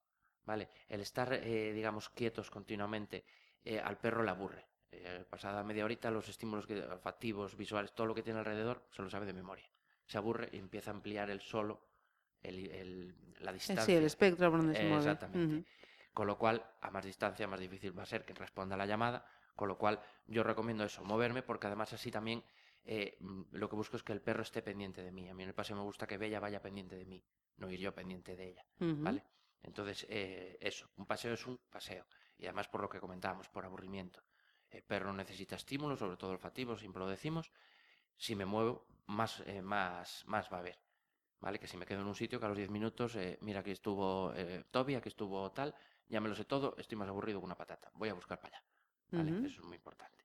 ¿vale? 0.46 0.70
El 0.88 1.01
estar, 1.01 1.34
eh, 1.34 1.74
digamos, 1.74 2.10
quietos 2.10 2.50
continuamente 2.51 3.24
eh, 3.63 3.80
al 3.80 3.98
perro 3.98 4.24
le 4.24 4.32
aburre. 4.32 4.65
Eh, 4.91 5.25
pasada 5.30 5.63
media 5.63 5.86
horita 5.86 6.12
los 6.12 6.27
estímulos 6.27 6.68
que, 6.68 6.80
olfativos, 6.82 7.56
visuales, 7.56 7.94
todo 7.94 8.08
lo 8.08 8.15
que 8.15 8.24
tiene 8.24 8.39
alrededor, 8.39 8.88
se 8.91 9.01
lo 9.01 9.10
sabe 9.10 9.25
de 9.25 9.34
memoria. 9.34 9.70
Se 10.06 10.18
aburre 10.18 10.50
y 10.51 10.58
empieza 10.58 10.91
a 10.91 10.94
ampliar 10.94 11.30
el 11.30 11.41
solo, 11.41 11.80
el- 12.41 12.70
el- 12.72 13.15
la 13.39 13.51
Eh, 13.51 13.53
distancia. 13.53 13.86
Sí, 13.86 13.94
el 13.94 14.03
espectro 14.06 14.50
por 14.51 14.60
donde 14.60 14.75
se 14.75 14.84
Eh, 14.84 14.88
mueve. 14.89 15.12
Exactamente. 15.12 15.65
Con 16.13 16.27
lo 16.27 16.38
cual, 16.38 16.65
a 16.82 16.91
más 16.91 17.06
distancia, 17.06 17.48
más 17.48 17.60
difícil 17.60 17.98
va 17.98 18.03
a 18.03 18.06
ser 18.06 18.25
que 18.25 18.34
responda 18.34 18.75
a 18.75 18.77
la 18.77 18.86
llamada. 18.86 19.25
Con 19.56 19.68
lo 19.68 19.77
cual, 19.77 20.01
yo 20.27 20.44
recomiendo 20.44 20.84
eso, 20.84 21.03
moverme, 21.03 21.41
porque 21.44 21.68
además 21.68 21.94
así 21.94 22.12
también 22.12 22.44
eh, 22.84 23.15
mm, 23.20 23.44
lo 23.51 23.70
que 23.70 23.75
busco 23.75 23.96
es 23.96 24.03
que 24.03 24.12
el 24.12 24.22
perro 24.22 24.41
esté 24.41 24.62
pendiente 24.62 25.03
de 25.03 25.12
mí. 25.12 25.30
A 25.30 25.34
mí 25.34 25.44
en 25.44 25.50
el 25.50 25.56
paseo 25.56 25.77
me 25.77 25.84
gusta 25.84 26.08
que 26.08 26.18
Bella 26.18 26.39
vaya 26.39 26.62
pendiente 26.62 26.96
de 26.96 27.06
mí, 27.06 27.24
no 27.58 27.70
ir 27.70 27.79
yo 27.79 27.93
pendiente 27.93 28.36
de 28.36 28.50
ella. 28.50 28.65
¿Vale? 28.79 29.24
Entonces, 29.63 30.05
eh, 30.10 30.58
eso, 30.60 30.89
un 30.98 31.05
paseo 31.05 31.34
es 31.34 31.46
un 31.46 31.58
paseo. 31.70 32.05
Y 32.38 32.46
además 32.46 32.67
por 32.67 32.81
lo 32.81 32.89
que 32.89 33.00
comentábamos, 33.00 33.50
por 33.50 33.65
aburrimiento. 33.65 34.24
El 34.70 34.84
perro 34.84 35.13
necesita 35.13 35.55
estímulos, 35.55 36.00
sobre 36.00 36.17
todo 36.17 36.31
olfativos, 36.31 36.79
siempre 36.79 37.01
lo 37.01 37.08
decimos. 37.08 37.51
Si 38.17 38.36
me 38.36 38.46
muevo, 38.46 38.88
más, 39.08 39.43
eh, 39.46 39.62
más, 39.62 40.24
más 40.25 40.51
va 40.51 40.58
a 40.58 40.60
haber. 40.62 40.79
¿Vale? 41.39 41.60
Que 41.60 41.67
si 41.67 41.77
me 41.77 41.86
quedo 41.86 42.01
en 42.01 42.08
un 42.08 42.15
sitio, 42.15 42.39
que 42.39 42.46
a 42.46 42.50
los 42.50 42.58
10 42.58 42.70
minutos, 42.70 43.15
eh, 43.15 43.38
mira, 43.41 43.62
aquí 43.62 43.72
estuvo 43.72 44.31
Toby, 44.70 44.96
aquí 44.96 45.10
estuvo 45.10 45.51
tal, 45.51 45.74
ya 46.08 46.22
me 46.22 46.29
lo 46.29 46.36
sé 46.36 46.46
todo, 46.46 46.75
estoy 46.77 46.98
más 46.98 47.10
aburrido 47.10 47.39
que 47.39 47.46
una 47.46 47.58
patata. 47.58 47.89
Voy 47.96 48.10
a 48.10 48.13
buscar 48.13 48.39
para 48.39 48.58
allá. 48.58 48.65
¿Vale? 49.12 49.48
Eso 49.48 49.62
es 49.62 49.63
muy 49.63 49.75
importante. 49.75 50.24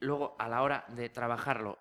Luego, 0.00 0.36
a 0.38 0.48
la 0.48 0.62
hora 0.62 0.84
de 0.88 1.08
trabajarlo, 1.10 1.78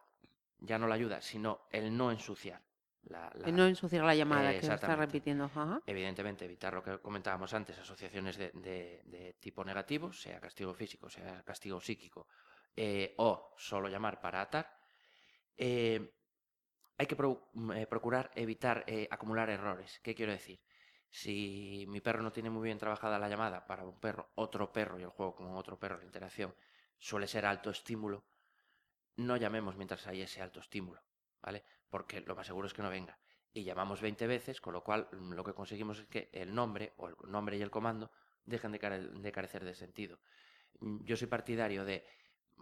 ya 0.59 0.77
no 0.77 0.87
la 0.87 0.95
ayuda, 0.95 1.21
sino 1.21 1.67
el 1.71 1.95
no 1.95 2.11
ensuciar. 2.11 2.61
La, 3.03 3.29
no 3.51 3.65
ensuciar 3.65 4.05
la 4.05 4.15
llamada 4.15 4.51
Eh, 4.53 4.59
que 4.59 4.65
está 4.67 4.95
repitiendo. 4.95 5.45
Ajá. 5.45 5.81
Evidentemente, 5.85 6.45
evitar 6.45 6.73
lo 6.73 6.81
que 6.81 6.99
comentábamos 6.99 7.53
antes, 7.53 7.77
asociaciones 7.77 8.37
de, 8.37 8.51
de- 8.53 9.01
de 9.05 9.33
tipo 9.33 9.63
negativo, 9.65 10.13
sea 10.13 10.39
castigo 10.39 10.73
físico, 10.73 11.09
sea 11.09 11.43
castigo 11.43 11.81
psíquico, 11.81 12.27
eh, 12.75 13.13
o 13.17 13.53
solo 13.57 13.89
llamar 13.89 14.21
para 14.21 14.41
atar. 14.41 14.77
Eh, 15.57 16.13
hay 16.97 17.05
que 17.05 17.15
pro- 17.15 17.49
mm, 17.53 17.71
eh, 17.73 17.87
procurar 17.87 18.31
evitar 18.35 18.85
acumular 19.09 19.49
errores. 19.49 19.99
¿Qué 20.01 20.15
quiero 20.15 20.31
decir? 20.31 20.61
Si 21.09 21.85
mi 21.89 22.01
perro 22.01 22.23
no 22.23 22.31
tiene 22.31 22.49
muy 22.49 22.63
bien 22.63 22.77
trabajada 22.77 23.19
la 23.19 23.29
llamada 23.29 23.67
para 23.67 23.83
un 23.83 23.99
perro, 23.99 24.31
otro 24.35 24.71
perro 24.71 24.99
y 24.99 25.03
el 25.03 25.09
juego 25.09 25.35
con 25.35 25.53
otro 25.55 25.77
perro, 25.77 25.97
la 25.99 26.05
interacción 26.05 26.55
suele 26.97 27.27
ser 27.27 27.45
alto 27.45 27.69
estímulo, 27.69 28.25
no 29.17 29.37
llamemos 29.37 29.75
mientras 29.75 30.07
hay 30.07 30.21
ese 30.21 30.41
alto 30.41 30.59
estímulo, 30.59 31.03
¿vale? 31.43 31.63
Porque 31.89 32.21
lo 32.21 32.35
más 32.35 32.47
seguro 32.47 32.67
es 32.67 32.73
que 32.73 32.81
no 32.81 32.89
venga. 32.89 33.19
Y 33.53 33.63
llamamos 33.63 34.01
20 34.01 34.25
veces, 34.25 34.59
con 34.61 34.73
lo 34.73 34.83
cual 34.83 35.07
mm, 35.11 35.33
lo 35.33 35.43
que 35.43 35.53
conseguimos 35.53 35.99
es 35.99 36.07
que 36.07 36.29
el 36.33 36.55
nombre 36.55 36.93
o 36.97 37.07
el 37.09 37.15
nombre 37.27 37.57
y 37.57 37.61
el 37.61 37.69
comando 37.69 38.09
dejen 38.45 38.71
de, 38.71 38.79
care- 38.79 39.09
de 39.09 39.31
carecer 39.31 39.63
de 39.63 39.75
sentido. 39.75 40.19
Mm, 40.79 41.03
Yo 41.03 41.15
soy 41.15 41.27
partidario 41.27 41.85
de, 41.85 42.05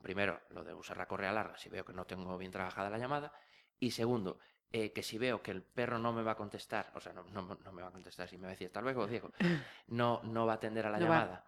primero, 0.04 0.42
lo 0.50 0.64
de 0.64 0.74
usar 0.74 0.98
la 0.98 1.08
correa 1.08 1.32
larga 1.32 1.58
si 1.58 1.70
veo 1.70 1.86
que 1.86 1.94
no 1.94 2.06
tengo 2.06 2.38
bien 2.38 2.52
trabajada 2.52 2.90
la 2.90 2.98
llamada, 2.98 3.32
y 3.80 3.92
segundo, 3.92 4.40
eh, 4.72 4.92
que 4.92 5.04
si 5.04 5.18
veo 5.18 5.42
que 5.42 5.52
el 5.52 5.64
perro 5.64 5.98
no 5.98 6.12
me 6.14 6.24
va 6.24 6.32
a 6.32 6.36
contestar, 6.36 6.92
o 6.96 7.00
sea, 7.00 7.14
no, 7.14 7.24
no- 7.24 7.56
no 7.56 7.72
me 7.72 7.82
va 7.82 7.88
a 7.90 7.92
contestar, 7.92 8.28
si 8.28 8.38
me 8.38 8.44
va 8.44 8.50
a 8.50 8.52
decir 8.52 8.68
hasta 8.68 8.82
luego, 8.82 9.08
Diego, 9.08 9.32
no, 9.88 10.22
no 10.24 10.46
va 10.46 10.54
a 10.54 10.56
atender 10.56 10.86
a 10.86 10.90
la 10.90 11.00
No 11.00 11.06
llamada, 11.06 11.46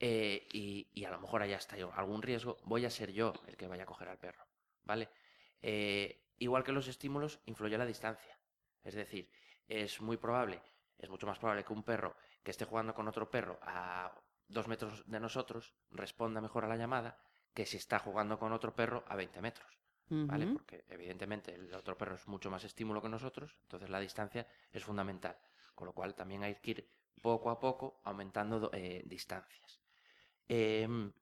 eh, 0.00 0.46
y, 0.52 0.88
y 0.94 1.04
a 1.04 1.10
lo 1.10 1.20
mejor 1.20 1.42
hasta 1.42 1.76
yo 1.76 1.92
algún 1.94 2.22
riesgo, 2.22 2.56
voy 2.64 2.84
a 2.84 2.90
ser 2.90 3.12
yo 3.12 3.32
el 3.46 3.56
que 3.56 3.66
vaya 3.66 3.82
a 3.82 3.86
coger 3.86 4.08
al 4.08 4.18
perro, 4.18 4.44
¿vale? 4.84 5.08
Eh, 5.60 6.27
igual 6.38 6.64
que 6.64 6.72
los 6.72 6.88
estímulos, 6.88 7.40
influye 7.46 7.78
la 7.78 7.86
distancia. 7.86 8.38
Es 8.82 8.94
decir, 8.94 9.30
es 9.66 10.00
muy 10.00 10.16
probable, 10.16 10.62
es 10.98 11.10
mucho 11.10 11.26
más 11.26 11.38
probable 11.38 11.64
que 11.64 11.72
un 11.72 11.82
perro 11.82 12.16
que 12.42 12.50
esté 12.50 12.64
jugando 12.64 12.94
con 12.94 13.08
otro 13.08 13.30
perro 13.30 13.58
a 13.62 14.12
dos 14.48 14.66
metros 14.68 15.04
de 15.06 15.20
nosotros 15.20 15.74
responda 15.90 16.40
mejor 16.40 16.64
a 16.64 16.68
la 16.68 16.76
llamada 16.76 17.18
que 17.54 17.66
si 17.66 17.76
está 17.76 17.98
jugando 17.98 18.38
con 18.38 18.52
otro 18.52 18.74
perro 18.74 19.04
a 19.08 19.16
20 19.16 19.40
metros. 19.42 19.78
¿vale? 20.26 20.46
Porque 20.46 20.84
evidentemente 20.88 21.54
el 21.54 21.74
otro 21.74 21.96
perro 21.96 22.14
es 22.14 22.26
mucho 22.28 22.50
más 22.50 22.64
estímulo 22.64 23.02
que 23.02 23.08
nosotros, 23.08 23.58
entonces 23.62 23.90
la 23.90 24.00
distancia 24.00 24.46
es 24.70 24.84
fundamental. 24.84 25.38
Con 25.74 25.86
lo 25.86 25.92
cual 25.92 26.14
también 26.14 26.42
hay 26.44 26.56
que 26.56 26.70
ir 26.72 26.90
poco 27.22 27.50
a 27.50 27.58
poco 27.58 28.00
aumentando 28.04 28.60
do- 28.60 28.70
eh, 28.72 29.02
distancias. 29.06 29.80
Em, 30.48 31.12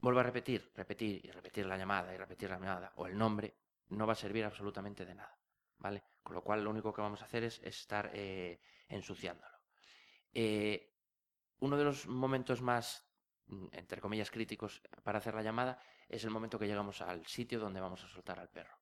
vuelvo 0.00 0.20
a 0.20 0.22
repetir, 0.22 0.72
repetir 0.74 1.24
y 1.24 1.30
repetir 1.30 1.66
la 1.66 1.76
llamada 1.76 2.14
y 2.14 2.16
repetir 2.16 2.50
la 2.50 2.58
llamada 2.58 2.92
o 2.96 3.06
el 3.06 3.16
nombre 3.16 3.54
no 3.88 4.06
va 4.06 4.12
a 4.12 4.16
servir 4.16 4.44
absolutamente 4.44 5.04
de 5.04 5.14
nada, 5.14 5.38
¿vale? 5.78 6.02
Con 6.22 6.34
lo 6.34 6.42
cual 6.42 6.62
lo 6.62 6.70
único 6.70 6.92
que 6.92 7.02
vamos 7.02 7.22
a 7.22 7.24
hacer 7.24 7.44
es 7.44 7.60
estar 7.62 8.10
eh, 8.14 8.60
ensuciándolo. 8.88 9.58
Eh, 10.32 10.94
uno 11.58 11.76
de 11.76 11.84
los 11.84 12.06
momentos 12.06 12.62
más, 12.62 13.04
mm, 13.46 13.66
entre 13.72 14.00
comillas, 14.00 14.30
críticos 14.30 14.82
para 15.02 15.18
hacer 15.18 15.34
la 15.34 15.42
llamada 15.42 15.82
es 16.08 16.24
el 16.24 16.30
momento 16.30 16.58
que 16.58 16.66
llegamos 16.66 17.00
al 17.02 17.26
sitio 17.26 17.58
donde 17.58 17.80
vamos 17.80 18.02
a 18.04 18.08
soltar 18.08 18.38
al 18.38 18.48
perro. 18.48 18.76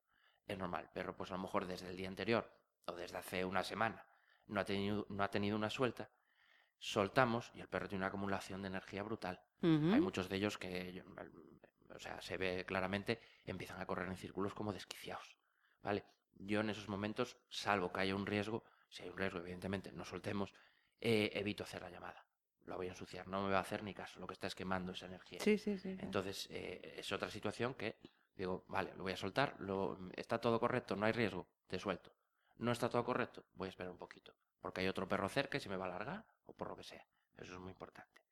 Es 0.47 0.57
normal, 0.57 0.85
el 0.85 0.91
perro 0.91 1.17
pues 1.17 1.31
a 1.31 1.37
lo 1.37 1.43
mejor 1.43 1.67
desde 1.67 1.89
el 1.89 1.97
día 1.97 2.09
anterior 2.09 2.51
o 2.87 2.93
desde 2.93 3.19
hace 3.19 3.45
una 3.45 3.65
semana 3.65 4.07
no 4.47 4.61
ha 4.61 4.65
tenido, 4.65 5.07
no 5.11 5.23
ha 5.23 5.31
tenido 5.31 5.57
una 5.57 5.71
suelta, 5.71 6.11
soltamos 6.79 7.51
y 7.55 7.61
el 7.61 7.69
perro 7.69 7.89
tiene 7.89 8.01
una 8.01 8.09
acumulación 8.09 8.63
de 8.63 8.69
energía 8.69 9.03
brutal. 9.03 9.41
Hay 9.61 10.01
muchos 10.01 10.29
de 10.29 10.37
ellos 10.37 10.57
que, 10.57 11.03
o 11.95 11.99
sea, 11.99 12.21
se 12.21 12.37
ve 12.37 12.65
claramente, 12.65 13.21
empiezan 13.45 13.81
a 13.81 13.87
correr 13.87 14.09
en 14.09 14.17
círculos 14.17 14.55
como 14.55 14.73
desquiciados, 14.73 15.37
¿vale? 15.83 16.05
Yo 16.37 16.61
en 16.61 16.71
esos 16.71 16.89
momentos, 16.89 17.37
salvo 17.49 17.93
que 17.93 18.01
haya 18.01 18.15
un 18.15 18.27
riesgo, 18.27 18.63
si 18.89 19.03
hay 19.03 19.09
un 19.09 19.19
riesgo, 19.19 19.41
evidentemente, 19.41 19.91
no 19.91 20.05
soltemos, 20.05 20.53
eh, 21.01 21.31
evito 21.35 21.65
hacer 21.65 21.83
la 21.83 21.91
llamada. 21.91 22.25
Lo 22.67 22.77
voy 22.77 22.87
a 22.87 22.91
ensuciar, 22.91 23.27
no 23.27 23.43
me 23.43 23.51
va 23.51 23.59
a 23.59 23.63
hacer 23.63 23.83
ni 23.83 23.95
caso, 23.95 24.21
lo 24.21 24.27
que 24.27 24.35
está 24.35 24.47
es 24.47 24.55
quemando 24.55 24.93
esa 24.93 25.07
energía. 25.07 25.41
Sí, 25.41 25.59
sí, 25.59 25.77
sí. 25.79 25.97
sí. 25.97 25.99
Entonces, 26.01 26.47
eh, 26.51 26.97
es 26.99 27.11
otra 27.11 27.31
situación 27.31 27.75
que 27.75 27.99
digo, 28.39 28.65
vale, 28.69 28.95
lo 28.97 29.03
voy 29.03 29.13
a 29.13 29.17
soltar, 29.17 29.57
lo, 29.59 29.99
está 30.15 30.41
todo 30.41 30.61
correcto, 30.61 30.95
no 30.95 31.05
hay 31.07 31.13
riesgo, 31.13 31.49
te 31.67 31.79
suelto. 31.79 32.13
No 32.59 32.73
está 32.73 32.89
todo 32.89 33.05
correcto, 33.05 33.45
voy 33.55 33.67
a 33.67 33.71
esperar 33.71 33.91
un 33.91 33.99
poquito, 33.99 34.33
porque 34.61 34.81
hay 34.81 34.89
otro 34.89 35.09
perro 35.09 35.29
cerca 35.29 35.59
y 35.59 35.61
se 35.61 35.69
me 35.69 35.77
va 35.77 35.87
a 35.87 35.89
alargar, 35.89 36.25
o 36.49 36.52
por 36.55 36.69
lo 36.69 36.76
que 36.76 36.83
sea. 36.83 37.07
Eso 37.37 37.55
es 37.55 37.61
muy 37.61 37.71
importante. 37.71 38.23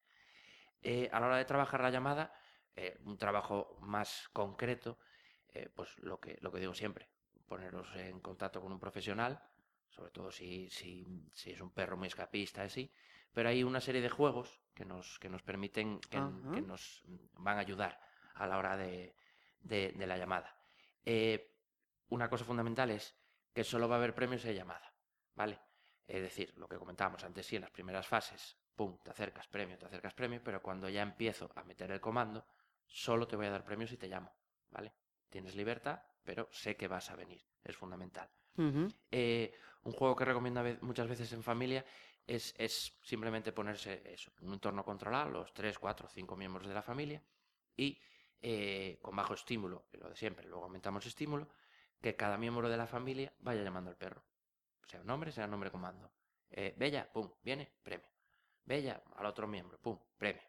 Eh, 0.82 1.08
a 1.12 1.20
la 1.20 1.26
hora 1.26 1.36
de 1.36 1.44
trabajar 1.44 1.80
la 1.80 1.90
llamada, 1.90 2.32
eh, 2.74 2.98
un 3.04 3.16
trabajo 3.16 3.76
más 3.80 4.28
concreto, 4.32 4.98
eh, 5.48 5.68
pues 5.74 5.98
lo 5.98 6.18
que, 6.20 6.36
lo 6.40 6.50
que 6.50 6.58
digo 6.60 6.74
siempre, 6.74 7.08
poneros 7.46 7.94
en 7.96 8.20
contacto 8.20 8.60
con 8.60 8.72
un 8.72 8.80
profesional, 8.80 9.40
sobre 9.88 10.10
todo 10.10 10.30
si, 10.30 10.68
si, 10.70 11.06
si 11.32 11.52
es 11.52 11.60
un 11.60 11.70
perro 11.72 11.96
muy 11.96 12.08
escapista, 12.08 12.62
así, 12.62 12.92
pero 13.32 13.48
hay 13.48 13.62
una 13.62 13.80
serie 13.80 14.00
de 14.02 14.08
juegos 14.10 14.60
que 14.74 14.84
nos, 14.84 15.18
que 15.18 15.28
nos 15.28 15.42
permiten, 15.42 16.00
que, 16.00 16.18
nos 16.62 17.02
van 17.34 17.56
a 17.56 17.60
ayudar 17.60 18.00
a 18.34 18.46
la 18.46 18.58
hora 18.58 18.76
de, 18.76 19.14
de- 19.60 19.92
de 19.92 20.06
la 20.06 20.16
llamada. 20.18 20.58
Una 22.08 22.28
cosa 22.28 22.44
fundamental 22.44 22.90
es 22.90 23.16
que 23.52 23.64
solo 23.64 23.88
va 23.88 23.96
a 23.96 23.98
haber 23.98 24.14
premios 24.14 24.42
de 24.42 24.54
llamada, 24.54 24.92
¿vale? 25.34 25.58
Es 26.06 26.22
decir, 26.22 26.54
lo 26.56 26.68
que 26.68 26.76
comentábamos 26.76 27.24
antes, 27.24 27.46
sí, 27.46 27.56
en 27.56 27.62
las 27.62 27.70
primeras 27.70 28.06
fases, 28.06 28.56
pum, 28.74 28.98
te 29.02 29.10
acercas 29.10 29.48
premio, 29.48 29.76
te 29.78 29.86
acercas 29.86 30.14
premio, 30.14 30.40
pero 30.42 30.62
cuando 30.62 30.88
ya 30.88 31.02
empiezo 31.02 31.50
a 31.56 31.64
meter 31.64 31.90
el 31.90 32.00
comando, 32.00 32.46
solo 32.86 33.26
te 33.26 33.36
voy 33.36 33.46
a 33.46 33.50
dar 33.50 33.64
premios 33.64 33.90
si 33.90 33.96
te 33.96 34.08
llamo, 34.08 34.32
¿vale? 34.70 34.92
Tienes 35.28 35.56
libertad, 35.56 36.00
pero 36.22 36.48
sé 36.52 36.76
que 36.76 36.86
vas 36.86 37.10
a 37.10 37.16
venir, 37.16 37.44
es 37.64 37.76
fundamental. 37.76 38.30
Eh, 39.10 39.52
un 39.82 39.92
juego 39.92 40.16
que 40.16 40.24
recomiendo 40.24 40.62
muchas 40.80 41.08
veces 41.08 41.32
en 41.32 41.42
familia 41.42 41.84
es, 42.26 42.54
es 42.56 42.98
simplemente 43.02 43.52
ponerse 43.52 44.02
eso, 44.12 44.32
en 44.40 44.48
un 44.48 44.54
entorno 44.54 44.84
controlado, 44.84 45.30
los 45.30 45.52
3, 45.52 45.78
4, 45.78 46.08
5 46.08 46.36
miembros 46.36 46.66
de 46.66 46.74
la 46.74 46.82
familia, 46.82 47.22
y 47.76 48.00
eh, 48.40 48.98
con 49.02 49.16
bajo 49.16 49.34
estímulo, 49.34 49.86
lo 49.92 50.08
de 50.08 50.16
siempre, 50.16 50.46
luego 50.46 50.64
aumentamos 50.64 51.06
estímulo, 51.06 51.48
que 52.00 52.16
cada 52.16 52.36
miembro 52.36 52.68
de 52.68 52.76
la 52.76 52.86
familia 52.86 53.32
vaya 53.38 53.62
llamando 53.62 53.90
al 53.90 53.96
perro. 53.96 54.22
Sea 54.86 55.00
un 55.00 55.06
nombre, 55.06 55.32
sea 55.32 55.44
un 55.44 55.50
nombre 55.50 55.70
comando. 55.70 56.10
Eh, 56.50 56.74
Bella, 56.76 57.10
pum, 57.12 57.30
viene, 57.42 57.70
premio. 57.82 58.06
Bella, 58.64 59.02
al 59.16 59.26
otro 59.26 59.46
miembro, 59.46 59.78
pum, 59.78 59.98
premio. 60.16 60.42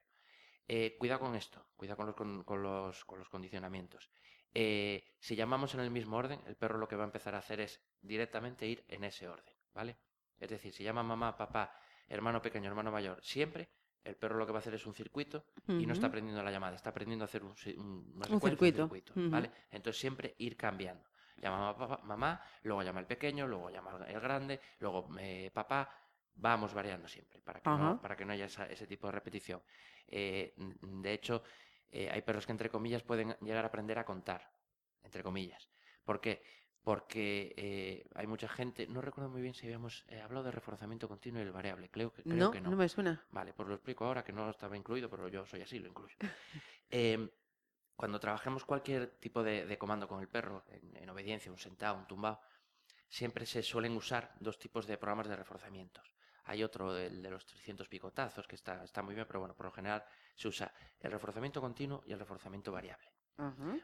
Eh, 0.67 0.95
cuidado 0.99 1.21
con 1.21 1.35
esto, 1.35 1.65
cuidado 1.75 1.97
con 1.97 2.05
los, 2.07 2.15
con, 2.15 2.43
con 2.43 2.61
los, 2.63 3.05
con 3.05 3.19
los 3.19 3.29
condicionamientos. 3.29 4.09
Eh, 4.53 5.03
si 5.19 5.35
llamamos 5.35 5.73
en 5.73 5.79
el 5.81 5.91
mismo 5.91 6.17
orden, 6.17 6.41
el 6.45 6.55
perro 6.55 6.77
lo 6.77 6.87
que 6.87 6.95
va 6.95 7.03
a 7.03 7.07
empezar 7.07 7.35
a 7.35 7.39
hacer 7.39 7.59
es 7.61 7.81
directamente 8.01 8.65
ir 8.67 8.83
en 8.87 9.03
ese 9.03 9.27
orden, 9.27 9.53
¿vale? 9.73 9.97
Es 10.39 10.49
decir, 10.49 10.73
si 10.73 10.83
llama 10.83 11.03
mamá, 11.03 11.35
papá, 11.37 11.73
hermano 12.07 12.41
pequeño, 12.41 12.67
hermano 12.69 12.91
mayor, 12.91 13.23
siempre, 13.23 13.69
el 14.03 14.15
perro 14.15 14.37
lo 14.37 14.45
que 14.45 14.51
va 14.51 14.59
a 14.59 14.61
hacer 14.61 14.73
es 14.73 14.85
un 14.85 14.93
circuito 14.93 15.45
y 15.67 15.85
no 15.85 15.93
está 15.93 16.07
aprendiendo 16.07 16.41
la 16.43 16.51
llamada, 16.51 16.75
está 16.75 16.89
aprendiendo 16.91 17.23
a 17.23 17.27
hacer 17.27 17.43
un, 17.43 17.55
si- 17.57 17.75
un- 17.75 18.11
una 18.15 18.27
Un 18.27 18.39
secuencia, 18.39 18.39
circuito. 18.83 19.13
¿vale? 19.15 19.51
Entonces 19.71 19.99
siempre 19.99 20.35
ir 20.37 20.55
cambiando. 20.55 21.03
Llama 21.37 21.57
mamá, 21.59 21.77
papá, 21.77 22.03
mamá, 22.03 22.41
luego 22.63 22.81
llama 22.83 22.99
el 22.99 23.05
pequeño, 23.07 23.47
luego 23.47 23.69
llama 23.69 23.97
el 24.07 24.19
grande, 24.19 24.59
luego 24.79 25.07
eh, 25.19 25.51
papá, 25.53 25.93
vamos 26.35 26.73
variando 26.73 27.07
siempre, 27.07 27.41
para 27.41 27.61
que, 27.61 27.71
no, 27.71 27.99
para 28.01 28.15
que 28.15 28.25
no 28.25 28.33
haya 28.33 28.45
esa- 28.45 28.65
ese 28.67 28.87
tipo 28.87 29.07
de 29.07 29.11
repetición. 29.13 29.61
Eh, 30.07 30.53
de 30.57 31.13
hecho, 31.13 31.43
eh, 31.89 32.09
hay 32.11 32.21
perros 32.21 32.45
que, 32.45 32.51
entre 32.51 32.69
comillas, 32.69 33.03
pueden 33.03 33.35
llegar 33.41 33.63
a 33.65 33.67
aprender 33.67 33.99
a 33.99 34.05
contar, 34.05 34.51
entre 35.03 35.23
comillas. 35.23 35.69
¿Por 36.03 36.21
qué? 36.21 36.41
Porque 36.83 37.53
eh, 37.57 38.09
hay 38.15 38.27
mucha 38.27 38.47
gente, 38.47 38.87
no 38.87 39.01
recuerdo 39.01 39.29
muy 39.29 39.41
bien 39.41 39.53
si 39.53 39.65
habíamos 39.65 40.05
eh, 40.07 40.21
hablado 40.21 40.45
de 40.45 40.51
reforzamiento 40.51 41.07
continuo 41.07 41.41
y 41.41 41.43
el 41.45 41.51
variable, 41.51 41.89
creo, 41.89 42.13
que- 42.13 42.23
creo 42.23 42.45
No, 42.45 42.51
que 42.51 42.61
no 42.61 42.75
me 42.75 42.87
suena. 42.87 43.25
Vale, 43.31 43.53
pues 43.53 43.67
lo 43.67 43.75
explico 43.75 44.05
ahora, 44.05 44.23
que 44.23 44.31
no 44.31 44.49
estaba 44.49 44.77
incluido, 44.77 45.09
pero 45.09 45.27
yo 45.27 45.45
soy 45.45 45.61
así, 45.61 45.79
lo 45.79 45.89
incluyo. 45.89 46.15
Cuando 47.97 48.19
trabajemos 48.19 48.63
cualquier 48.63 49.17
tipo 49.19 49.43
de, 49.43 49.65
de 49.65 49.77
comando 49.77 50.07
con 50.07 50.21
el 50.21 50.29
perro, 50.29 50.63
en, 50.69 50.95
en 50.95 51.09
obediencia, 51.09 51.51
un 51.51 51.57
sentado, 51.57 51.97
un 51.97 52.07
tumbado, 52.07 52.39
siempre 53.09 53.45
se 53.45 53.61
suelen 53.63 53.97
usar 53.97 54.33
dos 54.39 54.57
tipos 54.59 54.85
de 54.87 54.97
programas 54.97 55.27
de 55.27 55.35
reforzamientos. 55.35 56.13
Hay 56.45 56.63
otro, 56.63 56.95
el 56.95 57.21
de 57.21 57.29
los 57.31 57.45
300 57.45 57.89
picotazos, 57.89 58.47
que 58.47 58.55
está, 58.55 58.83
está 58.83 59.01
muy 59.01 59.15
bien, 59.15 59.25
pero 59.27 59.39
bueno, 59.39 59.55
por 59.55 59.65
lo 59.65 59.71
general 59.71 60.05
se 60.35 60.47
usa 60.47 60.71
el 60.99 61.11
reforzamiento 61.11 61.59
continuo 61.59 62.03
y 62.05 62.13
el 62.13 62.19
reforzamiento 62.19 62.71
variable. 62.71 63.11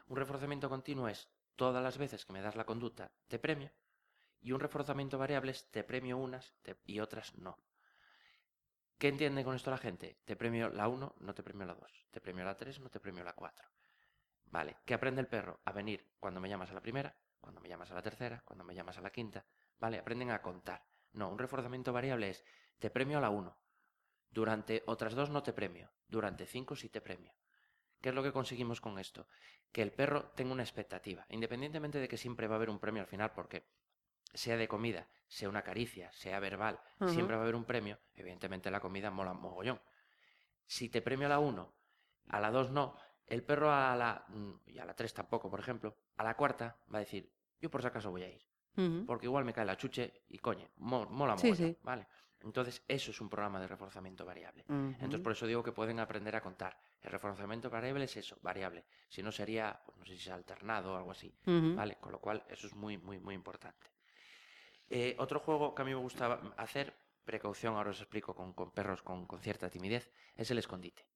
Un 0.06 0.16
reforzamiento 0.16 0.68
continuo 0.70 1.08
es 1.08 1.28
todas 1.56 1.82
las 1.82 1.98
veces 1.98 2.24
que 2.24 2.32
me 2.32 2.40
das 2.40 2.56
la 2.56 2.64
conducta, 2.64 3.12
te 3.28 3.38
premio. 3.38 3.70
Y 4.40 4.52
un 4.52 4.60
reforzamiento 4.60 5.18
variable 5.18 5.50
es 5.52 5.70
te 5.70 5.82
premio 5.84 6.16
unas 6.18 6.54
te- 6.62 6.78
y 6.86 7.00
otras 7.00 7.34
no. 7.36 7.58
¿Qué 8.98 9.08
entiende 9.08 9.44
con 9.44 9.56
esto 9.56 9.70
la 9.70 9.78
gente? 9.78 10.20
Te 10.24 10.36
premio 10.36 10.68
la 10.70 10.88
1, 10.88 11.14
no 11.18 11.34
te 11.34 11.42
premio 11.42 11.66
la 11.66 11.74
2. 11.74 12.06
Te 12.10 12.20
premio 12.20 12.44
la 12.44 12.56
3, 12.56 12.78
no 12.80 12.88
te 12.90 13.00
premio 13.00 13.24
la 13.24 13.32
4. 13.34 13.68
Vale, 14.54 14.76
¿qué 14.84 14.94
aprende 14.94 15.20
el 15.20 15.26
perro? 15.26 15.58
A 15.64 15.72
venir 15.72 16.06
cuando 16.20 16.40
me 16.40 16.48
llamas 16.48 16.70
a 16.70 16.74
la 16.74 16.80
primera, 16.80 17.12
cuando 17.40 17.60
me 17.60 17.68
llamas 17.68 17.90
a 17.90 17.94
la 17.94 18.02
tercera, 18.02 18.40
cuando 18.44 18.62
me 18.62 18.72
llamas 18.72 18.96
a 18.96 19.00
la 19.00 19.10
quinta. 19.10 19.44
Vale, 19.80 19.98
aprenden 19.98 20.30
a 20.30 20.40
contar. 20.40 20.86
No, 21.14 21.28
un 21.28 21.40
reforzamiento 21.40 21.92
variable 21.92 22.30
es 22.30 22.44
te 22.78 22.88
premio 22.88 23.18
a 23.18 23.20
la 23.20 23.30
1. 23.30 23.58
Durante 24.30 24.84
otras 24.86 25.14
dos 25.14 25.28
no 25.28 25.42
te 25.42 25.52
premio. 25.52 25.90
Durante 26.06 26.46
5 26.46 26.76
sí 26.76 26.88
te 26.88 27.00
premio. 27.00 27.34
¿Qué 28.00 28.10
es 28.10 28.14
lo 28.14 28.22
que 28.22 28.30
conseguimos 28.30 28.80
con 28.80 29.00
esto? 29.00 29.26
Que 29.72 29.82
el 29.82 29.90
perro 29.90 30.30
tenga 30.36 30.52
una 30.52 30.62
expectativa, 30.62 31.26
independientemente 31.30 31.98
de 31.98 32.06
que 32.06 32.16
siempre 32.16 32.46
va 32.46 32.54
a 32.54 32.58
haber 32.58 32.70
un 32.70 32.78
premio 32.78 33.02
al 33.02 33.08
final, 33.08 33.32
porque 33.32 33.66
sea 34.34 34.56
de 34.56 34.68
comida, 34.68 35.08
sea 35.26 35.48
una 35.48 35.62
caricia, 35.62 36.12
sea 36.12 36.38
verbal, 36.38 36.80
siempre 37.08 37.34
va 37.34 37.40
a 37.40 37.42
haber 37.42 37.56
un 37.56 37.64
premio. 37.64 37.98
Evidentemente 38.14 38.70
la 38.70 38.78
comida 38.78 39.10
mola 39.10 39.32
mogollón. 39.32 39.80
Si 40.64 40.88
te 40.90 41.02
premio 41.02 41.26
a 41.26 41.30
la 41.30 41.40
1, 41.40 41.74
a 42.28 42.40
la 42.40 42.52
2 42.52 42.70
no, 42.70 42.96
el 43.26 43.42
perro 43.42 43.72
a 43.72 43.94
la 43.96 44.24
mm, 44.28 44.52
y 44.66 44.78
a 44.78 44.84
la 44.84 44.94
3 44.94 45.12
tampoco, 45.14 45.50
por 45.50 45.60
ejemplo, 45.60 45.96
a 46.16 46.24
la 46.24 46.36
cuarta 46.36 46.78
va 46.92 46.98
a 46.98 47.00
decir, 47.00 47.32
yo 47.60 47.70
por 47.70 47.80
si 47.80 47.86
acaso 47.88 48.10
voy 48.10 48.22
a 48.22 48.28
ir, 48.28 48.42
porque 49.06 49.26
igual 49.26 49.44
me 49.44 49.52
cae 49.52 49.64
la 49.64 49.76
chuche 49.76 50.24
y 50.28 50.38
coño, 50.38 50.68
mo- 50.76 51.06
mola 51.06 51.36
Sí, 51.38 51.48
sí. 51.56 51.62
¿vale? 51.82 52.06
Entonces, 52.40 52.82
eso 52.86 53.10
es 53.10 53.20
un 53.22 53.30
programa 53.30 53.58
de 53.58 53.66
reforzamiento 53.66 54.26
variable. 54.26 54.64
Entonces, 55.00 55.20
por 55.20 55.32
eso 55.32 55.46
digo 55.46 55.62
que 55.62 55.72
pueden 55.72 55.98
aprender 55.98 56.36
a 56.36 56.42
contar. 56.42 56.78
El 57.00 57.10
reforzamiento 57.10 57.70
variable 57.70 58.04
es 58.04 58.16
eso, 58.18 58.36
variable. 58.42 58.84
Si 59.08 59.22
no 59.22 59.32
sería, 59.32 59.80
pues 59.86 59.96
no 59.96 60.04
sé 60.04 60.14
si 60.16 60.20
es 60.22 60.28
alternado 60.28 60.92
o 60.92 60.96
algo 60.98 61.10
así. 61.12 61.34
¿Vale? 61.74 61.96
Con 61.96 62.12
lo 62.12 62.18
cual, 62.20 62.44
eso 62.48 62.66
es 62.66 62.74
muy, 62.74 62.98
muy, 62.98 63.18
muy 63.18 63.34
importante. 63.34 63.90
Eh, 64.90 65.16
otro 65.18 65.40
juego 65.40 65.74
que 65.74 65.82
a 65.82 65.84
mí 65.86 65.92
me 65.92 66.00
gusta 66.00 66.34
hacer, 66.58 66.94
precaución, 67.24 67.76
ahora 67.76 67.90
os 67.90 68.00
explico, 68.00 68.34
con, 68.34 68.52
con 68.52 68.70
perros 68.72 69.02
con, 69.02 69.26
con 69.26 69.40
cierta 69.40 69.70
timidez, 69.70 70.10
es 70.36 70.50
el 70.50 70.58
escondite. 70.58 71.06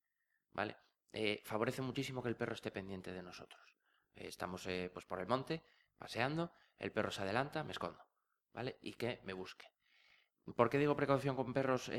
¿Vale? 0.52 0.76
Eh, 1.12 1.42
favorece 1.44 1.82
muchísimo 1.82 2.22
que 2.22 2.28
el 2.28 2.36
perro 2.36 2.54
esté 2.54 2.70
pendiente 2.70 3.12
de 3.12 3.22
nosotros. 3.22 3.76
Eh, 4.14 4.28
estamos 4.28 4.66
eh, 4.66 4.90
pues 4.92 5.06
por 5.06 5.20
el 5.20 5.26
monte, 5.26 5.64
paseando, 5.96 6.52
el 6.78 6.92
perro 6.92 7.10
se 7.10 7.22
adelanta, 7.22 7.64
me 7.64 7.72
escondo. 7.72 8.04
¿Vale? 8.52 8.78
Y 8.82 8.94
que 8.94 9.20
me 9.24 9.32
busque. 9.32 9.66
¿Por 10.56 10.70
qué 10.70 10.78
digo 10.78 10.96
precaución 10.96 11.36
con 11.36 11.52
perros 11.52 11.90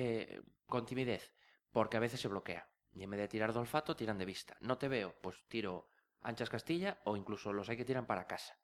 con 0.65 0.85
timidez? 0.85 1.33
Porque 1.71 1.97
a 1.97 1.99
veces 1.99 2.19
se 2.19 2.27
bloquea. 2.27 2.67
Y 2.91 3.03
en 3.03 3.11
vez 3.11 3.19
de 3.19 3.27
tirar 3.27 3.53
de 3.53 3.59
olfato, 3.59 3.95
tiran 3.95 4.17
de 4.17 4.25
vista. 4.25 4.57
No 4.59 4.79
te 4.79 4.87
veo, 4.87 5.15
pues 5.21 5.45
tiro 5.47 5.89
anchas 6.21 6.50
Castilla 6.50 7.00
o 7.05 7.15
incluso 7.15 7.53
los 7.53 7.69
hay 7.69 7.77
que 7.77 7.85
tiran 7.85 8.07
para 8.07 8.25
casa. 8.25 8.57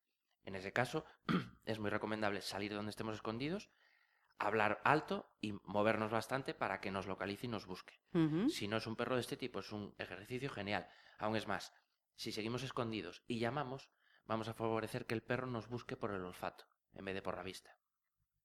En 0.44 0.56
ese 0.56 0.72
caso, 0.74 1.06
es 1.66 1.80
muy 1.80 1.90
recomendable 1.90 2.42
salir 2.42 2.72
de 2.72 2.78
donde 2.78 2.90
estemos 2.92 3.16
escondidos, 3.16 3.70
hablar 4.40 4.82
alto 4.84 5.32
y 5.42 5.54
movernos 5.64 6.12
bastante 6.12 6.54
para 6.54 6.82
que 6.82 6.92
nos 6.92 7.08
localice 7.08 7.46
y 7.46 7.50
nos 7.50 7.66
busque. 7.66 8.00
Si 8.50 8.68
no 8.68 8.78
es 8.78 8.88
un 8.88 8.96
perro 8.96 9.16
de 9.16 9.22
este 9.22 9.38
tipo, 9.38 9.60
es 9.60 9.72
un 9.72 9.94
ejercicio 9.98 10.50
genial. 10.50 10.88
Aún 11.20 11.36
es 11.36 11.48
más, 11.48 11.74
si 12.16 12.32
seguimos 12.32 12.64
escondidos 12.64 13.24
y 13.28 13.40
llamamos, 13.40 13.90
vamos 14.26 14.48
a 14.48 14.54
favorecer 14.54 15.06
que 15.06 15.16
el 15.16 15.24
perro 15.24 15.48
nos 15.48 15.68
busque 15.68 15.96
por 15.98 16.12
el 16.12 16.24
olfato 16.24 16.66
en 16.94 17.06
vez 17.06 17.16
de 17.16 17.22
por 17.22 17.36
la 17.38 17.44
vista. 17.44 17.76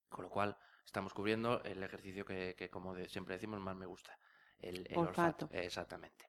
Con 0.09 0.25
lo 0.25 0.31
cual, 0.31 0.57
estamos 0.85 1.15
cubriendo 1.15 1.63
el 1.65 1.83
ejercicio 1.83 2.25
que, 2.25 2.55
que, 2.57 2.69
como 2.69 2.95
de- 2.95 3.09
siempre 3.09 3.35
decimos, 3.37 3.61
más 3.61 3.77
me 3.77 3.87
gusta. 3.87 4.19
El, 4.59 4.87
el 4.89 4.99
olfato. 4.99 5.47
Olfato. 5.47 5.49
Exactamente. 5.53 6.27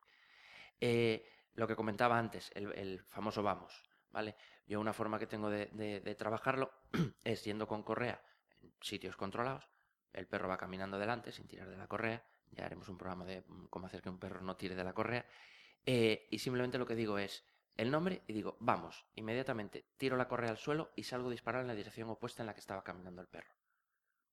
Eh, 0.80 1.26
lo 1.54 1.67
que 1.67 1.76
comentaba 1.76 2.17
antes, 2.17 2.52
el, 2.56 2.71
el 2.74 3.04
famoso 3.10 3.43
vamos. 3.43 3.84
¿vale? 4.12 4.36
Yo 4.65 4.80
una 4.80 4.93
forma 4.93 5.17
que 5.19 5.28
tengo 5.28 5.50
de, 5.50 5.67
de- 5.67 6.00
de 6.02 6.15
trabajarlo 6.15 6.71
es 7.24 7.43
yendo 7.43 7.67
con 7.67 7.84
correa 7.84 8.21
sitios 8.80 9.15
controlados. 9.15 9.67
El 10.13 10.28
perro 10.28 10.50
va 10.50 10.58
caminando 10.58 11.00
delante 11.00 11.32
sin 11.32 11.47
tirar 11.47 11.69
de 11.69 11.78
la 11.78 11.88
correa. 11.88 12.24
Ya 12.52 12.65
haremos 12.65 12.89
un 12.89 12.97
programa 12.97 13.26
de 13.26 13.41
mm, 13.47 13.67
cómo 13.67 13.88
hacer 13.88 14.02
que 14.02 14.10
un 14.10 14.19
perro 14.19 14.41
no 14.41 14.58
tire 14.58 14.76
de 14.76 14.84
la 14.84 14.93
correa. 14.93 15.26
Eh, 15.86 16.28
y 16.30 16.39
simplemente 16.39 16.78
lo 16.78 16.86
que 16.86 16.95
digo 16.95 17.17
es 17.17 17.45
el 17.76 17.91
nombre 17.91 18.24
y 18.28 18.34
digo, 18.34 18.58
vamos. 18.60 19.06
Inmediatamente 19.15 19.88
tiro 19.97 20.17
la 20.17 20.28
correa 20.28 20.50
al 20.50 20.58
suelo 20.58 20.91
y 20.95 21.04
salgo 21.04 21.30
a 21.30 21.32
disparar 21.32 21.62
en 21.62 21.67
la 21.67 21.76
dirección 21.76 22.10
opuesta 22.10 22.43
en 22.43 22.47
la 22.47 22.54
que 22.54 22.60
estaba 22.60 22.84
caminando 22.84 23.21
el 23.21 23.28
perro. 23.28 23.56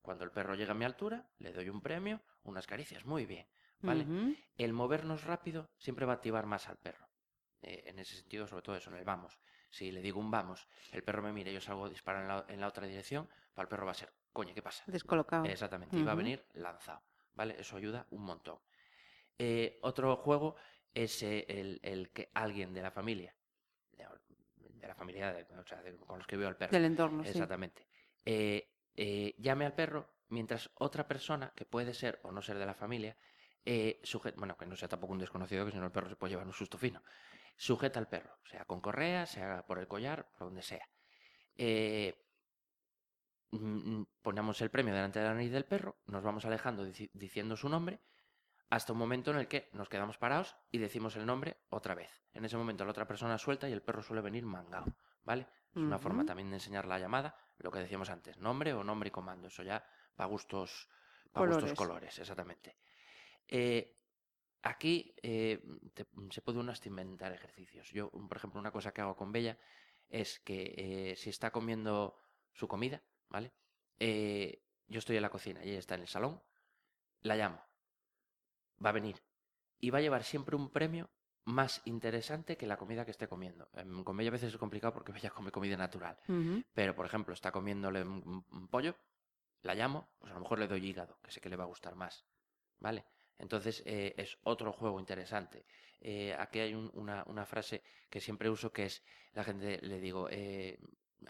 Cuando 0.02 0.24
el 0.24 0.30
perro 0.30 0.54
llega 0.54 0.72
a 0.72 0.76
mi 0.76 0.84
altura, 0.84 1.30
le 1.38 1.52
doy 1.52 1.68
un 1.68 1.80
premio, 1.80 2.20
unas 2.42 2.66
caricias, 2.66 3.04
muy 3.04 3.26
bien. 3.26 3.46
¿Vale? 3.80 4.06
El 4.56 4.72
movernos 4.72 5.22
rápido 5.22 5.70
siempre 5.76 6.04
va 6.04 6.12
a 6.12 6.16
activar 6.16 6.46
más 6.46 6.68
al 6.68 6.78
perro. 6.78 7.08
Eh, 7.62 7.84
en 7.86 7.98
ese 7.98 8.16
sentido, 8.16 8.46
sobre 8.48 8.62
todo 8.62 8.76
eso, 8.76 8.90
en 8.90 8.96
el 8.96 9.04
vamos. 9.04 9.38
Si 9.70 9.92
le 9.92 10.00
digo 10.00 10.18
un 10.18 10.30
vamos, 10.30 10.66
el 10.92 11.04
perro 11.04 11.22
me 11.22 11.32
mira 11.32 11.50
y 11.50 11.54
yo 11.54 11.60
salgo 11.60 11.84
a 11.84 11.88
disparar 11.88 12.22
en 12.22 12.28
la, 12.28 12.44
en 12.48 12.60
la 12.60 12.68
otra 12.68 12.86
dirección, 12.86 13.28
para 13.54 13.64
el 13.64 13.68
perro 13.68 13.86
va 13.86 13.92
a 13.92 13.94
ser, 13.94 14.12
coño, 14.38 14.54
¿qué 14.54 14.62
pasa? 14.62 14.84
Descolocado. 14.86 15.44
Exactamente, 15.46 15.96
y 15.98 16.02
va 16.04 16.12
a 16.12 16.14
venir 16.14 16.46
lanzado. 16.54 17.02
¿Vale? 17.34 17.56
Eso 17.58 17.76
ayuda 17.76 18.06
un 18.10 18.22
montón. 18.22 18.60
Eh, 19.36 19.80
otro 19.82 20.14
juego 20.16 20.54
es 20.94 21.22
eh, 21.24 21.44
el, 21.48 21.80
el 21.82 22.10
que 22.10 22.30
alguien 22.34 22.72
de 22.72 22.82
la 22.82 22.92
familia, 22.92 23.34
de, 23.96 24.86
la 24.86 24.94
familia, 24.94 25.32
de- 25.32 25.42
o 25.58 25.66
sea, 25.66 25.82
de- 25.82 25.96
con 25.96 26.18
los 26.18 26.26
que 26.28 26.36
veo 26.36 26.46
al 26.46 26.56
perro, 26.56 26.70
Del 26.70 26.84
entorno, 26.84 27.24
sí. 27.24 27.30
Exactamente. 27.30 27.88
Eh, 28.24 28.72
eh, 28.94 29.34
llame 29.38 29.66
al 29.66 29.74
perro 29.74 30.08
mientras 30.28 30.70
otra 30.74 31.08
persona, 31.08 31.52
que 31.56 31.64
puede 31.64 31.92
ser 31.92 32.20
o 32.22 32.30
no 32.30 32.40
ser 32.40 32.58
de 32.58 32.66
la 32.66 32.74
familia, 32.74 33.16
bueno, 34.36 34.56
que 34.56 34.66
no 34.66 34.76
sea 34.76 34.88
tampoco 34.88 35.14
un 35.14 35.18
desconocido, 35.18 35.64
que 35.66 35.72
si 35.72 35.78
no 35.78 35.86
el 35.86 35.92
perro 35.92 36.08
se 36.08 36.16
puede 36.16 36.30
llevar 36.30 36.46
un 36.46 36.52
susto 36.52 36.78
fino, 36.78 37.02
sujeta 37.56 37.98
al 37.98 38.08
perro, 38.08 38.38
sea 38.44 38.64
con 38.64 38.80
correa, 38.80 39.26
sea 39.26 39.66
por 39.66 39.78
el 39.80 39.88
collar, 39.88 40.30
por 40.30 40.46
donde 40.46 40.62
sea. 40.62 40.88
Eh, 41.56 42.27
ponemos 44.22 44.60
el 44.60 44.70
premio 44.70 44.94
delante 44.94 45.18
de 45.18 45.24
la 45.26 45.34
nariz 45.34 45.50
del 45.52 45.64
perro, 45.64 45.98
nos 46.06 46.22
vamos 46.22 46.44
alejando 46.44 46.86
dici- 46.86 47.10
diciendo 47.12 47.56
su 47.56 47.68
nombre, 47.68 48.00
hasta 48.70 48.92
un 48.92 48.98
momento 48.98 49.30
en 49.30 49.38
el 49.38 49.48
que 49.48 49.70
nos 49.72 49.88
quedamos 49.88 50.18
parados 50.18 50.56
y 50.70 50.78
decimos 50.78 51.16
el 51.16 51.24
nombre 51.24 51.56
otra 51.70 51.94
vez. 51.94 52.10
En 52.32 52.44
ese 52.44 52.56
momento 52.56 52.84
la 52.84 52.90
otra 52.90 53.06
persona 53.06 53.38
suelta 53.38 53.68
y 53.68 53.72
el 53.72 53.82
perro 53.82 54.02
suele 54.02 54.20
venir 54.20 54.44
mangado, 54.44 54.94
¿vale? 55.24 55.46
Es 55.70 55.76
una 55.82 55.98
forma 55.98 56.24
también 56.26 56.50
de 56.50 56.56
enseñar 56.56 56.86
la 56.86 56.98
llamada, 56.98 57.36
lo 57.58 57.70
que 57.70 57.78
decíamos 57.78 58.10
antes, 58.10 58.36
nombre 58.38 58.72
o 58.74 58.84
nombre 58.84 59.08
y 59.08 59.10
comando, 59.10 59.48
eso 59.48 59.62
ya 59.62 59.84
para 60.14 60.28
gustos, 60.28 60.88
pa 61.32 61.40
gustos 61.40 61.78
Colores. 61.78 62.18
exactamente. 62.18 62.76
Eh, 63.46 63.96
aquí 64.62 65.14
eh, 65.22 65.62
te- 65.94 66.06
se 66.30 66.42
puede 66.42 66.58
uno 66.58 66.72
hasta 66.72 66.88
inventar 66.88 67.32
ejercicios. 67.32 67.90
Yo, 67.90 68.10
por 68.10 68.36
ejemplo, 68.36 68.60
una 68.60 68.70
cosa 68.72 68.92
que 68.92 69.00
hago 69.00 69.16
con 69.16 69.32
Bella 69.32 69.58
es 70.08 70.40
que 70.40 70.74
eh, 71.12 71.16
si 71.16 71.30
está 71.30 71.50
comiendo 71.50 72.18
su 72.52 72.66
comida, 72.68 73.02
¿vale? 73.28 73.52
Eh, 73.98 74.62
yo 74.86 74.98
estoy 74.98 75.16
en 75.16 75.22
la 75.22 75.30
cocina 75.30 75.64
y 75.64 75.70
ella 75.70 75.78
está 75.78 75.94
en 75.94 76.02
el 76.02 76.08
salón, 76.08 76.42
la 77.22 77.36
llamo, 77.36 77.60
va 78.84 78.90
a 78.90 78.92
venir 78.92 79.22
y 79.80 79.90
va 79.90 79.98
a 79.98 80.00
llevar 80.00 80.24
siempre 80.24 80.56
un 80.56 80.70
premio 80.70 81.10
más 81.44 81.80
interesante 81.86 82.56
que 82.56 82.66
la 82.66 82.76
comida 82.76 83.04
que 83.04 83.10
esté 83.10 83.26
comiendo. 83.26 83.70
Em, 83.74 84.04
Con 84.04 84.16
Bella 84.16 84.28
a 84.28 84.32
veces 84.32 84.52
es 84.52 84.58
complicado 84.58 84.92
porque 84.92 85.12
Bella 85.22 85.30
come 85.30 85.50
comida 85.50 85.76
natural. 85.76 86.18
Pero, 86.74 86.94
por 86.94 87.06
ejemplo, 87.06 87.32
está 87.34 87.50
comiéndole 87.52 88.02
un, 88.02 88.22
un- 88.26 88.44
un 88.50 88.68
pollo, 88.68 88.94
la 89.62 89.74
llamo, 89.74 90.10
pues 90.18 90.30
a 90.30 90.34
lo 90.34 90.40
mejor 90.40 90.58
le 90.58 90.68
doy 90.68 90.84
hígado, 90.86 91.18
que 91.22 91.30
sé 91.30 91.40
que 91.40 91.48
le 91.48 91.56
va 91.56 91.64
a 91.64 91.68
gustar 91.68 91.94
más. 91.94 92.24
¿Vale? 92.80 93.04
Entonces 93.38 93.82
eh, 93.86 94.14
es 94.16 94.36
otro 94.42 94.72
juego 94.72 94.98
interesante. 95.00 95.64
Eh, 96.00 96.34
aquí 96.38 96.60
hay 96.60 96.74
un- 96.74 96.90
una, 96.94 97.24
una 97.26 97.44
frase 97.46 97.82
que 98.10 98.20
siempre 98.20 98.50
uso 98.50 98.72
que 98.72 98.84
es, 98.84 99.02
la 99.32 99.42
gente 99.44 99.78
le 99.82 99.98
digo, 100.00 100.28
eh, 100.30 100.78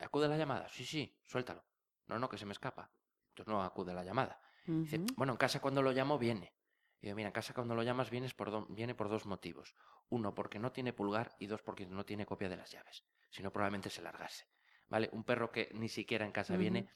¿acude 0.00 0.26
a 0.26 0.28
la 0.28 0.36
llamada? 0.36 0.68
Sí, 0.68 0.84
sí, 0.84 1.16
suéltalo. 1.24 1.64
No, 2.08 2.18
no, 2.18 2.28
que 2.28 2.38
se 2.38 2.46
me 2.46 2.52
escapa. 2.52 2.90
Entonces 3.30 3.52
no 3.52 3.62
acude 3.62 3.92
a 3.92 3.94
la 3.94 4.04
llamada. 4.04 4.40
Dice, 4.82 4.98
bueno, 5.16 5.32
en 5.34 5.36
casa 5.38 5.60
cuando 5.60 5.82
lo 5.82 5.92
llamo 5.92 6.18
viene. 6.18 6.54
Y 7.00 7.06
digo, 7.06 7.16
mira, 7.16 7.28
en 7.28 7.32
casa 7.32 7.54
cuando 7.54 7.74
lo 7.74 7.82
llamas 7.82 8.10
vienes 8.10 8.34
por 8.34 8.50
do- 8.50 8.66
viene 8.70 8.94
por 8.94 9.08
dos 9.08 9.24
motivos. 9.26 9.74
Uno, 10.08 10.34
porque 10.34 10.58
no 10.58 10.72
tiene 10.72 10.92
pulgar 10.92 11.34
y 11.38 11.46
dos, 11.46 11.62
porque 11.62 11.86
no 11.86 12.04
tiene 12.04 12.26
copia 12.26 12.48
de 12.48 12.56
las 12.56 12.70
llaves. 12.72 13.04
Si 13.30 13.42
no, 13.42 13.52
probablemente 13.52 13.90
se 13.90 14.02
largase. 14.02 14.46
¿Vale? 14.88 15.08
Un 15.12 15.22
perro 15.24 15.52
que 15.52 15.70
ni 15.74 15.88
siquiera 15.88 16.24
en 16.24 16.32
casa 16.32 16.54
viene, 16.56 16.90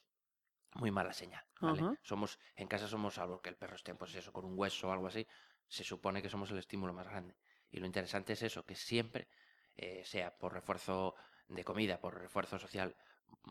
muy 0.75 0.91
mala 0.91 1.13
señal. 1.13 1.45
¿vale? 1.61 1.83
Somos, 2.03 2.39
en 2.57 2.67
casa 2.69 2.89
somos, 2.89 3.15
salvo 3.15 3.41
que 3.43 3.51
el 3.51 3.57
perro 3.57 3.77
esté, 3.77 3.95
pues 3.95 4.15
eso, 4.15 4.33
con 4.33 4.45
un 4.45 4.59
hueso 4.59 4.89
o 4.89 4.93
algo 4.93 5.07
así, 5.07 5.27
se 5.69 5.85
supone 5.85 6.23
que 6.23 6.31
somos 6.31 6.51
el 6.51 6.59
estímulo 6.59 6.93
más 6.95 7.07
grande. 7.07 7.37
Y 7.71 7.79
lo 7.79 7.87
interesante 7.87 8.33
es 8.33 8.43
eso, 8.43 8.65
que 8.65 8.75
siempre, 8.75 9.29
eh, 9.77 10.03
sea 10.05 10.37
por 10.39 10.53
refuerzo 10.53 11.15
de 11.49 11.65
comida, 11.65 12.01
por 12.01 12.19
refuerzo 12.19 12.59
social, 12.59 12.97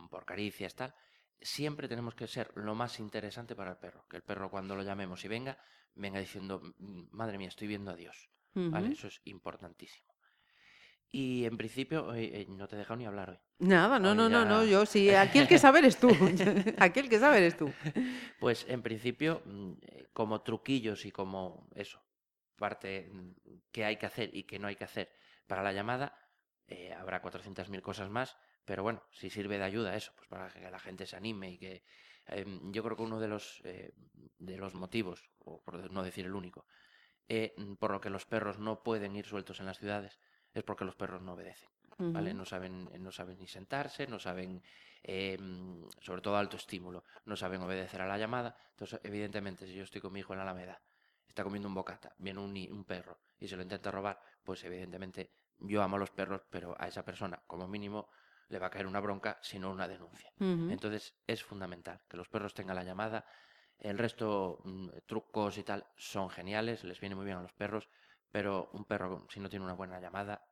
por 0.09 0.25
caricias, 0.25 0.75
tal, 0.75 0.95
siempre 1.39 1.87
tenemos 1.87 2.15
que 2.15 2.27
ser 2.27 2.51
lo 2.55 2.75
más 2.75 2.99
interesante 2.99 3.55
para 3.55 3.71
el 3.71 3.77
perro. 3.77 4.05
Que 4.09 4.17
el 4.17 4.23
perro 4.23 4.49
cuando 4.49 4.75
lo 4.75 4.83
llamemos 4.83 5.23
y 5.25 5.27
venga, 5.27 5.57
venga 5.95 6.19
diciendo, 6.19 6.61
"Mm, 6.77 7.03
madre 7.11 7.37
mía, 7.37 7.47
estoy 7.49 7.67
viendo 7.67 7.91
a 7.91 7.95
Dios. 7.95 8.29
¿Vale? 8.53 8.91
Eso 8.91 9.07
es 9.07 9.21
importantísimo. 9.25 10.11
Y 11.13 11.45
en 11.45 11.57
principio, 11.57 12.13
eh, 12.13 12.41
eh, 12.41 12.45
no 12.49 12.67
te 12.67 12.75
he 12.75 12.79
dejado 12.79 12.97
ni 12.97 13.05
hablar 13.05 13.29
hoy. 13.31 13.39
Nada, 13.59 13.99
no, 13.99 14.11
Hoy 14.11 14.17
no, 14.17 14.29
no, 14.29 14.45
no, 14.45 14.63
yo 14.65 14.85
sí, 14.85 15.09
aquí 15.15 15.39
el 15.39 15.47
que 15.47 15.57
sabe 15.59 15.79
eres 15.79 15.97
tú. 15.97 16.09
aquí 16.77 16.99
el 16.99 17.09
que 17.09 17.19
sabe 17.19 17.37
eres 17.37 17.57
tú. 17.57 17.71
Pues 18.39 18.65
en 18.67 18.81
principio, 18.81 19.41
mm, 19.45 19.71
eh, 19.81 20.07
como 20.13 20.41
truquillos 20.41 21.05
y 21.05 21.11
como 21.11 21.69
eso, 21.75 22.01
parte 22.57 23.09
mm, 23.11 23.31
que 23.71 23.85
hay 23.85 23.97
que 23.97 24.05
hacer 24.05 24.29
y 24.35 24.43
que 24.43 24.59
no 24.59 24.67
hay 24.67 24.75
que 24.75 24.83
hacer 24.85 25.11
para 25.47 25.63
la 25.63 25.73
llamada, 25.73 26.17
eh, 26.67 26.93
habrá 26.93 27.21
400.000 27.21 27.81
cosas 27.81 28.09
más, 28.09 28.37
pero 28.65 28.83
bueno, 28.83 29.03
si 29.11 29.29
sirve 29.29 29.57
de 29.57 29.63
ayuda 29.63 29.95
eso, 29.95 30.13
pues 30.15 30.27
para 30.27 30.49
que 30.49 30.69
la 30.69 30.79
gente 30.79 31.05
se 31.05 31.15
anime 31.15 31.51
y 31.51 31.57
que 31.57 31.83
em, 32.27 32.71
yo 32.71 32.83
creo 32.83 32.95
que 32.95 33.03
uno 33.03 33.19
de 33.19 33.27
los, 33.27 33.61
eh, 33.63 33.93
de 34.39 34.57
los 34.57 34.73
motivos, 34.75 35.29
o 35.39 35.61
por 35.61 35.91
no 35.91 36.03
decir 36.03 36.25
el 36.25 36.35
único, 36.35 36.65
eh, 37.27 37.55
por 37.79 37.91
lo 37.91 38.01
que 38.01 38.09
los 38.09 38.25
perros 38.25 38.59
no 38.59 38.83
pueden 38.83 39.15
ir 39.15 39.25
sueltos 39.25 39.59
en 39.59 39.65
las 39.65 39.79
ciudades, 39.79 40.19
es 40.53 40.63
porque 40.63 40.85
los 40.85 40.95
perros 40.95 41.21
no 41.21 41.33
obedecen. 41.33 41.69
¿vale? 41.97 42.33
No 42.33 42.45
saben, 42.45 42.89
eh, 42.93 42.99
no 42.99 43.11
saben 43.11 43.37
ni 43.39 43.47
sentarse, 43.47 44.07
no 44.07 44.19
saben, 44.19 44.63
eh, 45.03 45.37
sobre 45.99 46.21
todo 46.21 46.37
alto 46.37 46.57
estímulo, 46.57 47.03
no 47.25 47.35
saben 47.35 47.61
obedecer 47.61 48.01
a 48.01 48.07
la 48.07 48.17
llamada. 48.17 48.55
Entonces, 48.71 48.99
evidentemente, 49.03 49.67
si 49.67 49.73
yo 49.73 49.83
estoy 49.83 50.01
con 50.01 50.13
mi 50.13 50.19
hijo 50.19 50.33
en 50.33 50.37
la 50.37 50.43
Alameda, 50.43 50.81
está 51.27 51.43
comiendo 51.43 51.67
un 51.67 51.75
bocata, 51.75 52.13
viene 52.17 52.39
un, 52.39 52.55
un 52.71 52.85
perro 52.85 53.21
y 53.39 53.47
se 53.47 53.55
lo 53.55 53.61
intenta 53.61 53.91
robar, 53.91 54.19
pues 54.43 54.63
evidentemente 54.63 55.31
yo 55.59 55.81
amo 55.81 55.95
a 55.97 55.99
los 55.99 56.11
perros, 56.11 56.41
pero 56.49 56.75
a 56.79 56.87
esa 56.87 57.05
persona, 57.05 57.41
como 57.47 57.67
mínimo, 57.67 58.09
le 58.51 58.59
va 58.59 58.67
a 58.67 58.69
caer 58.69 58.85
una 58.85 58.99
bronca, 58.99 59.39
si 59.41 59.57
no 59.59 59.71
una 59.71 59.87
denuncia. 59.87 60.31
Entonces, 60.37 61.15
es 61.25 61.43
fundamental 61.43 62.01
que 62.07 62.17
los 62.17 62.29
perros 62.29 62.53
tengan 62.53 62.75
la 62.75 62.83
llamada. 62.83 63.25
El 63.79 63.97
resto, 63.97 64.59
mm, 64.63 64.89
trucos 65.07 65.57
y 65.57 65.63
tal, 65.63 65.85
son 65.95 66.29
geniales, 66.29 66.83
les 66.83 66.99
viene 66.99 67.15
muy 67.15 67.25
bien 67.25 67.37
a 67.37 67.41
los 67.41 67.53
perros, 67.53 67.89
pero 68.31 68.69
un 68.73 68.85
perro, 68.85 69.25
si 69.29 69.39
no 69.39 69.49
tiene 69.49 69.65
una 69.65 69.73
buena 69.73 69.99
llamada, 69.99 70.45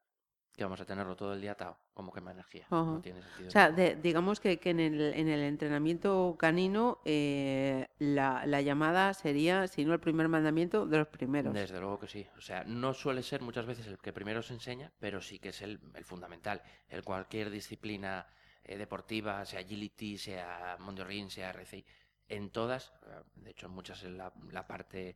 que 0.59 0.65
vamos 0.65 0.81
a 0.81 0.85
tenerlo 0.85 1.15
todo 1.15 1.33
el 1.33 1.39
día 1.41 1.53
atado, 1.53 1.77
como 1.93 2.11
quema 2.11 2.31
energía. 2.31 2.67
No 2.69 2.81
Ajá. 2.91 3.01
tiene 3.01 3.21
sentido. 3.23 3.47
O 3.47 3.51
sea, 3.51 3.71
de- 3.71 3.95
digamos 3.95 4.39
que, 4.41 4.59
que 4.59 4.71
en, 4.71 4.81
el, 4.81 5.01
en 5.01 5.29
el 5.29 5.39
entrenamiento 5.39 6.35
canino 6.37 6.99
eh, 7.05 7.87
la, 7.97 8.45
la 8.45 8.61
llamada 8.61 9.13
sería, 9.13 9.67
si 9.67 9.85
no 9.85 9.93
el 9.93 10.01
primer 10.01 10.27
mandamiento, 10.27 10.85
de 10.85 10.97
los 10.97 11.07
primeros. 11.07 11.53
Desde 11.53 11.79
luego 11.79 11.97
que 11.99 12.07
sí. 12.07 12.27
O 12.37 12.41
sea, 12.41 12.65
no 12.65 12.93
suele 12.93 13.23
ser 13.23 13.41
muchas 13.41 13.65
veces 13.65 13.87
el 13.87 13.97
que 13.99 14.11
primero 14.11 14.41
se 14.41 14.53
enseña, 14.53 14.91
pero 14.99 15.21
sí 15.21 15.39
que 15.39 15.49
es 15.49 15.61
el, 15.61 15.79
el 15.95 16.03
fundamental. 16.03 16.61
El 16.89 17.03
cualquier 17.03 17.49
disciplina 17.49 18.27
eh, 18.65 18.77
deportiva, 18.77 19.45
sea 19.45 19.61
agility, 19.61 20.17
sea 20.17 20.75
mondiorin, 20.79 21.29
sea 21.29 21.51
RCI, 21.51 21.85
en 22.27 22.49
todas, 22.49 22.91
eh, 23.07 23.21
de 23.37 23.51
hecho 23.51 23.67
en 23.67 23.71
muchas 23.71 24.03
en 24.03 24.17
la, 24.17 24.33
la 24.51 24.67
parte 24.67 25.15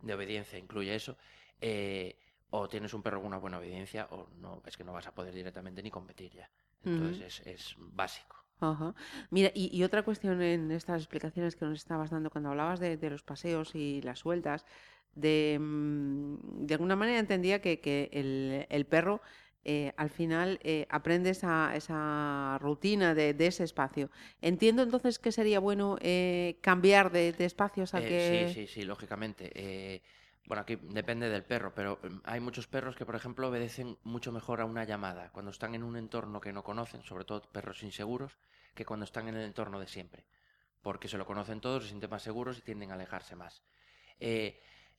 de 0.00 0.14
obediencia 0.14 0.58
incluye 0.58 0.94
eso, 0.94 1.18
eh, 1.60 2.16
o 2.50 2.68
tienes 2.68 2.94
un 2.94 3.02
perro 3.02 3.18
con 3.18 3.28
una 3.28 3.38
buena 3.38 3.58
obediencia 3.58 4.06
o 4.10 4.28
no, 4.40 4.62
es 4.66 4.76
que 4.76 4.84
no 4.84 4.92
vas 4.92 5.06
a 5.06 5.14
poder 5.14 5.34
directamente 5.34 5.82
ni 5.82 5.90
competir 5.90 6.32
ya. 6.32 6.50
Entonces 6.82 7.40
es, 7.40 7.46
es 7.46 7.74
básico. 7.78 8.36
Ajá. 8.60 8.94
Mira, 9.30 9.50
y, 9.54 9.70
y 9.76 9.84
otra 9.84 10.02
cuestión 10.02 10.42
en 10.42 10.70
estas 10.72 11.02
explicaciones 11.02 11.54
que 11.56 11.64
nos 11.64 11.78
estabas 11.78 12.10
dando 12.10 12.30
cuando 12.30 12.50
hablabas 12.50 12.80
de, 12.80 12.96
de 12.96 13.10
los 13.10 13.22
paseos 13.22 13.74
y 13.74 14.02
las 14.02 14.20
sueltas, 14.20 14.64
de, 15.14 15.58
mm, 15.60 16.66
de 16.66 16.74
alguna 16.74 16.96
manera 16.96 17.18
entendía 17.18 17.60
que, 17.60 17.80
que 17.80 18.08
el, 18.12 18.66
el 18.68 18.86
perro 18.86 19.20
eh, 19.64 19.92
al 19.96 20.10
final 20.10 20.58
eh, 20.62 20.86
aprende 20.90 21.30
esa, 21.30 21.76
esa 21.76 22.58
rutina 22.60 23.14
de, 23.14 23.34
de 23.34 23.46
ese 23.48 23.64
espacio. 23.64 24.10
Entiendo 24.40 24.82
entonces 24.82 25.18
que 25.18 25.30
sería 25.32 25.60
bueno 25.60 25.96
eh, 26.00 26.58
cambiar 26.62 27.12
de, 27.12 27.32
de 27.32 27.44
espacios 27.44 27.94
a 27.94 28.00
Eh, 28.00 28.08
que... 28.08 28.48
Sí, 28.54 28.66
sí, 28.66 28.74
sí, 28.80 28.82
lógicamente. 28.84 29.52
Bueno, 30.48 30.62
aquí 30.62 30.76
depende 30.76 31.28
del 31.28 31.44
perro, 31.44 31.74
pero 31.74 32.00
em, 32.02 32.20
hay 32.24 32.40
muchos 32.40 32.66
perros 32.66 32.96
que, 32.96 33.04
por 33.04 33.14
ejemplo, 33.14 33.48
obedecen 33.48 33.98
mucho 34.02 34.32
mejor 34.32 34.60
a 34.60 34.64
una 34.64 34.84
llamada 34.84 35.30
cuando 35.30 35.50
están 35.50 35.74
en 35.74 35.82
un 35.82 35.96
entorno 35.96 36.40
que 36.40 36.52
no 36.54 36.64
conocen, 36.64 37.02
sobre 37.02 37.24
todo 37.26 37.42
perros 37.52 37.82
inseguros, 37.82 38.38
que 38.74 38.86
cuando 38.86 39.04
están 39.04 39.28
en 39.28 39.36
el 39.36 39.44
entorno 39.44 39.78
de 39.78 39.86
siempre. 39.86 40.24
Porque 40.80 41.08
se 41.08 41.18
lo 41.18 41.26
conocen 41.26 41.60
todos, 41.60 41.82
se 41.82 41.88
sienten 41.90 42.08
más 42.10 42.22
seguros 42.22 42.58
y 42.58 42.62
tienden 42.62 42.90
a 42.90 42.94
alejarse 42.94 43.36
más. 43.36 43.62
Eh, 44.20 44.58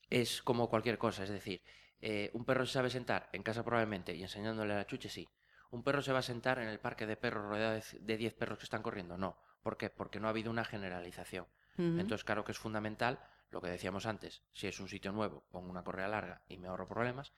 es 0.10 0.42
como 0.44 0.70
cualquier 0.70 0.98
cosa, 1.00 1.24
es 1.24 1.30
decir, 1.30 1.62
eh, 2.02 2.30
un 2.34 2.46
perro 2.46 2.66
se 2.66 2.74
sabe 2.74 2.90
sentar 2.90 3.30
en 3.34 3.44
casa 3.44 3.64
probablemente 3.64 4.14
y 4.16 4.22
enseñándole 4.22 4.74
a 4.74 4.78
la 4.78 4.86
chuche, 4.88 5.10
sí. 5.10 5.28
¿Un 5.72 5.84
perro 5.84 6.02
se 6.02 6.14
va 6.14 6.20
a 6.20 6.24
sentar 6.24 6.60
en 6.60 6.68
el 6.68 6.80
parque 6.80 7.06
de 7.08 7.18
perros 7.18 7.46
rodeado 7.46 7.74
de 7.74 7.82
c- 7.82 8.00
de 8.00 8.18
10 8.18 8.34
perros 8.34 8.58
que 8.60 8.64
están 8.66 8.84
corriendo? 8.84 9.18
No. 9.18 9.38
¿Por 9.64 9.78
qué? 9.78 9.90
Porque 9.90 10.20
no 10.20 10.28
ha 10.28 10.32
habido 10.32 10.52
una 10.52 10.64
generalización. 10.66 11.48
Entonces, 12.00 12.24
claro 12.24 12.44
que 12.44 12.52
es 12.52 12.58
fundamental, 12.60 13.20
lo 13.52 13.62
que 13.62 13.70
decíamos 13.70 14.06
antes, 14.06 14.44
si 14.54 14.68
es 14.68 14.80
un 14.80 14.88
sitio 14.88 15.12
nuevo, 15.12 15.46
pongo 15.52 15.70
una 15.70 15.84
correa 15.84 16.08
larga 16.08 16.42
y 16.48 16.58
me 16.58 16.68
ahorro 16.68 16.88
problemas, 16.88 17.34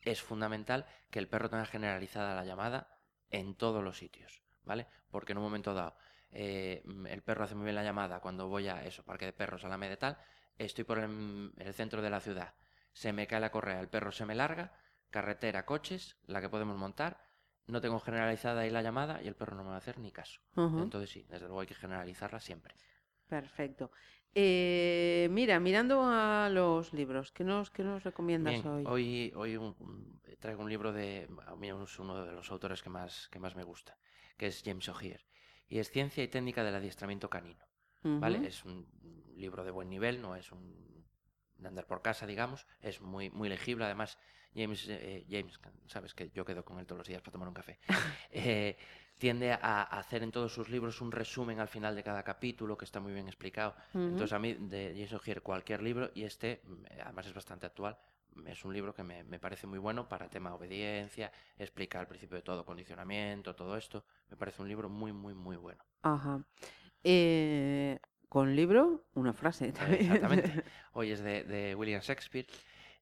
es 0.00 0.20
fundamental 0.20 0.86
que 1.10 1.18
el 1.18 1.28
perro 1.28 1.48
tenga 1.48 1.66
generalizada 1.66 2.34
la 2.34 2.44
llamada 2.44 2.98
en 3.30 3.54
todos 3.54 3.82
los 3.82 3.98
sitios, 3.98 4.42
¿vale? 4.64 4.86
Porque 5.10 5.32
en 5.32 5.38
un 5.38 5.44
momento 5.44 5.74
dado, 5.74 5.96
eh, 6.30 6.82
el 7.08 7.22
perro 7.22 7.44
hace 7.44 7.54
muy 7.54 7.64
bien 7.64 7.76
la 7.76 7.84
llamada 7.84 8.20
cuando 8.20 8.48
voy 8.48 8.68
a 8.68 8.84
eso, 8.84 9.04
parque 9.04 9.26
de 9.26 9.32
perros, 9.32 9.64
a 9.64 9.68
la 9.68 9.78
media 9.78 9.98
tal, 9.98 10.18
estoy 10.58 10.84
por 10.84 10.98
el, 10.98 11.04
en 11.04 11.52
el 11.56 11.74
centro 11.74 12.02
de 12.02 12.10
la 12.10 12.20
ciudad, 12.20 12.54
se 12.92 13.12
me 13.12 13.26
cae 13.26 13.40
la 13.40 13.50
correa, 13.50 13.80
el 13.80 13.88
perro 13.88 14.12
se 14.12 14.26
me 14.26 14.34
larga, 14.34 14.72
carretera, 15.10 15.64
coches, 15.64 16.16
la 16.26 16.40
que 16.40 16.48
podemos 16.48 16.76
montar, 16.76 17.20
no 17.66 17.80
tengo 17.80 18.00
generalizada 18.00 18.62
ahí 18.62 18.70
la 18.70 18.82
llamada 18.82 19.22
y 19.22 19.28
el 19.28 19.36
perro 19.36 19.56
no 19.56 19.62
me 19.62 19.70
va 19.70 19.76
a 19.76 19.78
hacer 19.78 19.98
ni 19.98 20.10
caso. 20.10 20.40
Entonces 20.74 21.10
sí, 21.10 21.24
desde 21.28 21.46
luego 21.46 21.60
hay 21.60 21.66
que 21.66 21.74
generalizarla 21.74 22.40
siempre. 22.40 22.74
Perfecto. 23.28 23.90
Eh, 24.34 25.28
mira, 25.30 25.60
mirando 25.60 26.02
a 26.04 26.48
los 26.50 26.92
libros, 26.94 27.32
¿qué 27.32 27.44
nos, 27.44 27.70
qué 27.70 27.84
nos 27.84 28.02
recomiendas 28.02 28.64
Bien, 28.64 28.66
hoy? 28.66 28.84
hoy, 28.86 29.32
hoy 29.36 29.56
un- 29.56 29.76
un- 29.78 30.20
traigo 30.40 30.62
un 30.62 30.70
libro 30.70 30.92
de, 30.92 31.28
a 31.46 31.54
mí 31.54 31.68
es 31.68 31.98
uno 31.98 32.24
de 32.24 32.32
los 32.32 32.50
autores 32.50 32.82
que 32.82 32.88
más, 32.88 33.28
que 33.28 33.38
más 33.38 33.54
me 33.54 33.62
gusta, 33.62 33.96
que 34.38 34.46
es 34.46 34.62
James 34.64 34.88
O'Hear, 34.88 35.20
y 35.68 35.78
es 35.78 35.90
Ciencia 35.90 36.24
y 36.24 36.28
Técnica 36.28 36.64
del 36.64 36.74
Adiestramiento 36.74 37.28
Canino, 37.28 37.64
¿vale? 38.02 38.46
Es 38.46 38.64
un 38.64 38.86
libro 39.36 39.64
de 39.64 39.70
buen 39.70 39.88
nivel, 39.90 40.20
no 40.22 40.34
es 40.34 40.50
un 40.50 41.04
de 41.58 41.68
andar 41.68 41.86
por 41.86 42.02
casa, 42.02 42.26
digamos, 42.26 42.66
es 42.80 43.00
muy, 43.00 43.30
muy 43.30 43.48
legible, 43.48 43.84
además 43.84 44.18
James, 44.54 44.86
eh, 44.88 45.24
James, 45.30 45.60
sabes 45.86 46.12
que 46.14 46.30
yo 46.30 46.44
quedo 46.44 46.64
con 46.64 46.78
él 46.80 46.86
todos 46.86 46.98
los 46.98 47.06
días 47.06 47.22
para 47.22 47.32
tomar 47.32 47.46
un 47.48 47.54
café, 47.54 47.78
eh, 48.30 48.76
tiende 49.22 49.52
a, 49.52 49.84
hacer 49.84 50.24
en 50.24 50.32
todos 50.32 50.52
sus 50.52 50.68
libros 50.68 51.00
un 51.00 51.12
resumen 51.12 51.60
al 51.60 51.68
final 51.68 51.94
de 51.94 52.02
cada 52.02 52.24
capítulo 52.24 52.76
que 52.76 52.84
está 52.84 52.98
muy 52.98 53.12
bien 53.12 53.28
explicado, 53.28 53.72
entonces 53.94 54.32
a 54.32 54.40
mí 54.40 54.54
de 54.54 54.96
Jason 54.98 55.20
cualquier 55.44 55.80
libro 55.80 56.10
y 56.12 56.24
este 56.24 56.60
mm, 56.64 57.00
además 57.04 57.26
es 57.26 57.32
bastante 57.32 57.66
actual. 57.66 57.96
Es 58.46 58.64
un 58.64 58.72
libro 58.72 58.92
que 58.92 59.04
me, 59.04 59.22
me 59.22 59.38
parece 59.38 59.68
muy 59.68 59.78
bueno 59.78 60.08
para 60.08 60.28
tema 60.28 60.52
obediencia, 60.52 61.30
explica 61.56 62.00
al 62.00 62.08
principio 62.08 62.34
de 62.34 62.42
todo 62.42 62.64
condicionamiento, 62.64 63.54
todo 63.54 63.76
esto. 63.76 64.04
Me 64.28 64.36
parece 64.36 64.60
un 64.60 64.66
libro 64.66 64.88
muy, 64.88 65.12
muy, 65.12 65.34
muy 65.34 65.56
bueno. 65.56 65.84
Ajá. 66.02 66.42
Eh, 67.04 68.00
con 68.28 68.56
libro, 68.56 69.04
una 69.14 69.32
frase 69.32 69.70
también. 69.78 70.02
exactamente. 70.02 70.64
Hoy 70.94 71.12
es 71.12 71.20
de, 71.22 71.44
de 71.44 71.76
William 71.76 72.00
Shakespeare, 72.00 72.48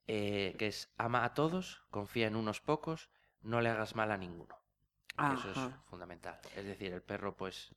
eh, 0.06 0.54
que 0.58 0.66
es 0.66 0.92
ama 0.98 1.24
a 1.24 1.32
todos, 1.32 1.82
confía 1.90 2.26
en 2.26 2.36
unos 2.36 2.60
pocos, 2.60 3.08
no 3.40 3.62
le 3.62 3.70
hagas 3.70 3.94
mal 3.94 4.10
a 4.10 4.18
ninguno. 4.18 4.59
Eso 5.28 5.50
es 5.50 5.70
fundamental. 5.84 6.38
Es 6.56 6.64
decir, 6.64 6.92
el 6.92 7.02
perro, 7.02 7.36
pues, 7.36 7.74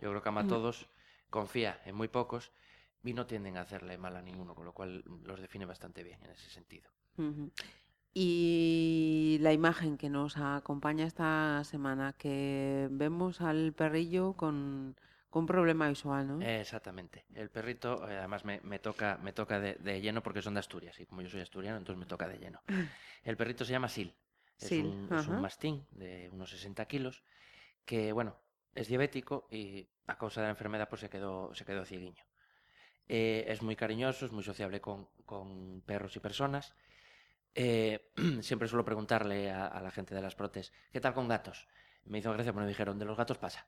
yo 0.00 0.10
creo 0.10 0.22
que 0.22 0.28
ama 0.28 0.42
a 0.42 0.46
todos, 0.46 0.88
confía 1.30 1.80
en 1.84 1.94
muy 1.94 2.08
pocos 2.08 2.52
y 3.02 3.12
no 3.14 3.26
tienden 3.26 3.56
a 3.56 3.62
hacerle 3.62 3.98
mal 3.98 4.16
a 4.16 4.22
ninguno, 4.22 4.54
con 4.54 4.64
lo 4.64 4.72
cual 4.72 5.04
los 5.24 5.40
define 5.40 5.66
bastante 5.66 6.02
bien 6.02 6.22
en 6.24 6.30
ese 6.30 6.50
sentido. 6.50 6.90
Y 8.16 9.38
la 9.40 9.52
imagen 9.52 9.98
que 9.98 10.08
nos 10.08 10.36
acompaña 10.36 11.04
esta 11.06 11.62
semana, 11.64 12.12
que 12.16 12.88
vemos 12.90 13.40
al 13.40 13.72
perrillo 13.72 14.34
con, 14.34 14.94
con 15.30 15.42
un 15.42 15.46
problema 15.46 15.88
visual, 15.88 16.28
¿no? 16.28 16.40
Exactamente. 16.40 17.24
El 17.34 17.50
perrito, 17.50 18.08
eh, 18.08 18.18
además 18.18 18.44
me, 18.44 18.60
me 18.62 18.78
toca, 18.78 19.18
me 19.22 19.32
toca 19.32 19.58
de, 19.58 19.74
de 19.74 20.00
lleno 20.00 20.22
porque 20.22 20.42
son 20.42 20.54
de 20.54 20.60
Asturias 20.60 20.98
y 21.00 21.06
como 21.06 21.22
yo 21.22 21.28
soy 21.28 21.40
asturiano, 21.40 21.76
entonces 21.76 21.98
me 21.98 22.06
toca 22.06 22.28
de 22.28 22.38
lleno. 22.38 22.60
El 23.24 23.36
perrito 23.36 23.64
se 23.64 23.72
llama 23.72 23.88
Sil. 23.90 24.14
Es, 24.66 24.72
un, 24.72 25.10
es 25.14 25.28
un 25.28 25.34
ajá. 25.34 25.40
mastín 25.40 25.86
de 25.92 26.30
unos 26.32 26.50
60 26.50 26.86
kilos 26.86 27.22
que, 27.84 28.12
bueno, 28.12 28.36
es 28.74 28.88
diabético 28.88 29.46
y 29.50 29.88
a 30.06 30.16
causa 30.18 30.40
de 30.40 30.46
la 30.48 30.50
enfermedad 30.52 30.88
pues 30.88 31.00
se 31.00 31.08
quedó, 31.10 31.54
se 31.54 31.64
quedó 31.64 31.84
cieguiño. 31.84 32.24
Eh, 33.08 33.44
es 33.48 33.62
muy 33.62 33.76
cariñoso, 33.76 34.26
es 34.26 34.32
muy 34.32 34.42
sociable 34.42 34.80
con, 34.80 35.08
con 35.26 35.82
perros 35.82 36.16
y 36.16 36.20
personas. 36.20 36.74
Eh, 37.54 38.10
siempre 38.40 38.68
suelo 38.68 38.84
preguntarle 38.84 39.50
a, 39.50 39.66
a 39.66 39.80
la 39.80 39.90
gente 39.90 40.14
de 40.14 40.22
las 40.22 40.34
protes, 40.34 40.72
¿qué 40.92 41.00
tal 41.00 41.14
con 41.14 41.28
gatos? 41.28 41.68
Me 42.04 42.18
hizo 42.18 42.32
gracia 42.32 42.52
porque 42.52 42.64
me 42.64 42.68
dijeron, 42.68 42.98
de 42.98 43.04
los 43.04 43.16
gatos 43.16 43.38
pasa. 43.38 43.66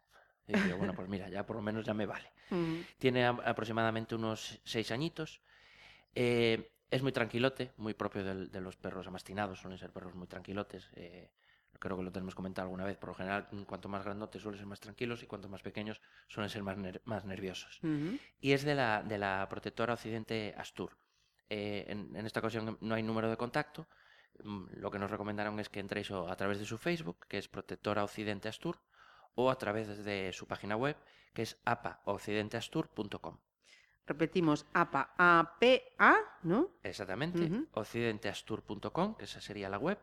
Y 0.49 0.53
digo, 0.59 0.77
bueno, 0.77 0.95
pues 0.95 1.09
mira, 1.09 1.29
ya 1.29 1.45
por 1.45 1.57
lo 1.57 1.63
menos 1.63 1.85
ya 1.85 1.95
me 1.95 2.07
vale. 2.07 2.33
Mm. 2.49 2.77
Tiene 2.99 3.27
a- 3.27 3.31
aproximadamente 3.31 4.15
unos 4.15 4.61
seis 4.65 4.93
añitos. 4.93 5.43
Eh, 6.15 6.71
es 6.91 7.03
muy 7.03 7.13
tranquilote, 7.13 7.73
muy 7.77 7.95
propio 7.95 8.25
del- 8.25 8.51
de 8.51 8.61
los 8.61 8.77
perros 8.77 9.07
amastinados, 9.07 9.61
suelen 9.61 9.79
ser 9.79 9.93
perros 9.93 10.15
muy 10.15 10.27
tranquilotes. 10.27 10.89
eh, 10.95 11.31
creo 11.79 11.97
que 11.99 12.03
lo 12.05 12.11
tenemos 12.11 12.35
comentado 12.35 12.65
alguna 12.67 12.85
vez. 12.85 12.97
Por 12.97 13.11
lo 13.11 13.15
general, 13.15 13.49
mm, 13.53 13.63
cuanto 13.65 13.89
más 13.91 14.03
grandotes 14.03 14.41
suelen 14.41 14.59
ser 14.59 14.67
más 14.67 14.81
tranquilos 14.81 15.23
y 15.23 15.27
cuanto 15.27 15.49
más 15.51 15.61
pequeños 15.63 16.01
suelen 16.27 16.49
ser 16.49 16.63
más, 16.63 16.79
ner- 16.79 17.03
más 17.05 17.27
nerviosos. 17.27 17.79
Y 18.41 18.53
es 18.53 18.65
de 18.65 18.75
la, 18.75 19.03
de 19.03 19.19
la 19.19 19.47
protectora 19.51 19.93
Occidente 19.93 20.55
Astur. 20.57 20.97
Eh, 21.51 21.85
en, 21.89 22.17
en 22.17 22.25
esta 22.25 22.41
ocasión 22.41 22.79
no 22.81 22.95
hay 22.95 23.03
número 23.03 23.29
de 23.29 23.37
contacto. 23.37 23.87
Mm, 24.43 24.69
Lo 24.79 24.91
que 24.91 24.99
nos 24.99 25.11
recomendaron 25.11 25.61
es 25.61 25.69
que 25.69 25.81
entréis 25.81 26.11
o 26.11 26.29
a 26.31 26.37
través 26.37 26.59
de 26.59 26.65
su 26.65 26.79
Facebook, 26.79 27.27
que 27.29 27.37
es 27.39 27.47
Protectora 27.49 28.05
Occidente 28.05 28.49
Astur, 28.49 28.81
o 29.35 29.51
a 29.51 29.59
través 29.59 30.03
de 30.03 30.33
su 30.33 30.47
página 30.47 30.77
web, 30.77 30.97
que 31.35 31.43
es 31.43 31.61
apaoccidenteastur.com. 31.67 33.39
Repetimos, 34.07 34.67
APA, 34.73 35.11
A-P-A, 35.19 36.17
¿no? 36.45 36.71
Exactamente, 36.83 37.45
Ujú. 37.47 37.67
occidenteastur.com, 37.73 39.17
que 39.17 39.25
esa 39.25 39.41
sería 39.41 39.69
la 39.69 39.79
web, 39.79 39.99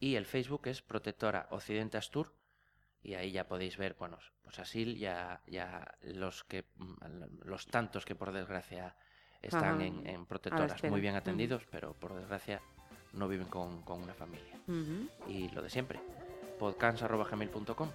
y 0.00 0.14
el 0.16 0.24
Facebook 0.26 0.62
es 0.68 0.80
Protectora 0.82 1.46
Occidente 1.50 1.98
Astur, 1.98 2.32
y 3.02 3.14
ahí 3.14 3.30
ya 3.32 3.46
podéis 3.46 3.76
ver, 3.76 3.94
bueno, 3.98 4.18
pues 4.42 4.58
así 4.58 4.96
ya, 4.96 5.42
ya 5.46 5.96
los 6.02 6.44
que 6.44 6.64
mm, 6.76 7.44
los 7.44 7.66
tantos 7.66 8.04
que 8.04 8.14
por 8.14 8.32
desgracia 8.32 8.96
están 9.42 9.80
en, 9.82 10.06
en 10.06 10.26
protectoras 10.26 10.82
muy 10.84 11.00
bien 11.00 11.14
atendidos, 11.14 11.66
pero 11.70 11.92
por 11.94 12.14
desgracia 12.14 12.62
no 13.12 13.28
viven 13.28 13.46
con, 13.48 13.82
con 13.82 14.02
una 14.02 14.14
familia. 14.14 14.54
Y 15.28 15.48
lo 15.50 15.62
de 15.62 15.70
siempre, 15.70 16.00
podcast.gmail.com, 16.58 17.90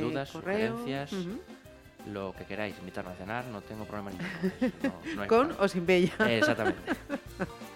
Dudas, 0.00 0.32
correo. 0.32 0.76
sugerencias. 0.76 1.12
Lo 2.06 2.34
que 2.36 2.44
queráis, 2.44 2.76
invitarme 2.78 3.12
a 3.12 3.14
cenar, 3.14 3.44
no 3.46 3.60
tengo 3.60 3.84
problema 3.84 4.10
ninguno. 4.10 4.72
no- 4.82 5.14
no 5.16 5.22
hay 5.22 5.28
Con 5.28 5.46
problema. 5.48 5.64
o 5.64 5.68
sin 5.68 5.86
bella. 5.86 6.12
Exactamente. 6.28 6.80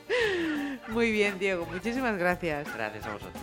Muy 0.89 1.11
bien, 1.11 1.39
Diego. 1.39 1.67
Muchísimas 1.67 2.17
gracias. 2.17 2.73
Gracias 2.75 3.07
a 3.07 3.13
vosotros. 3.13 3.43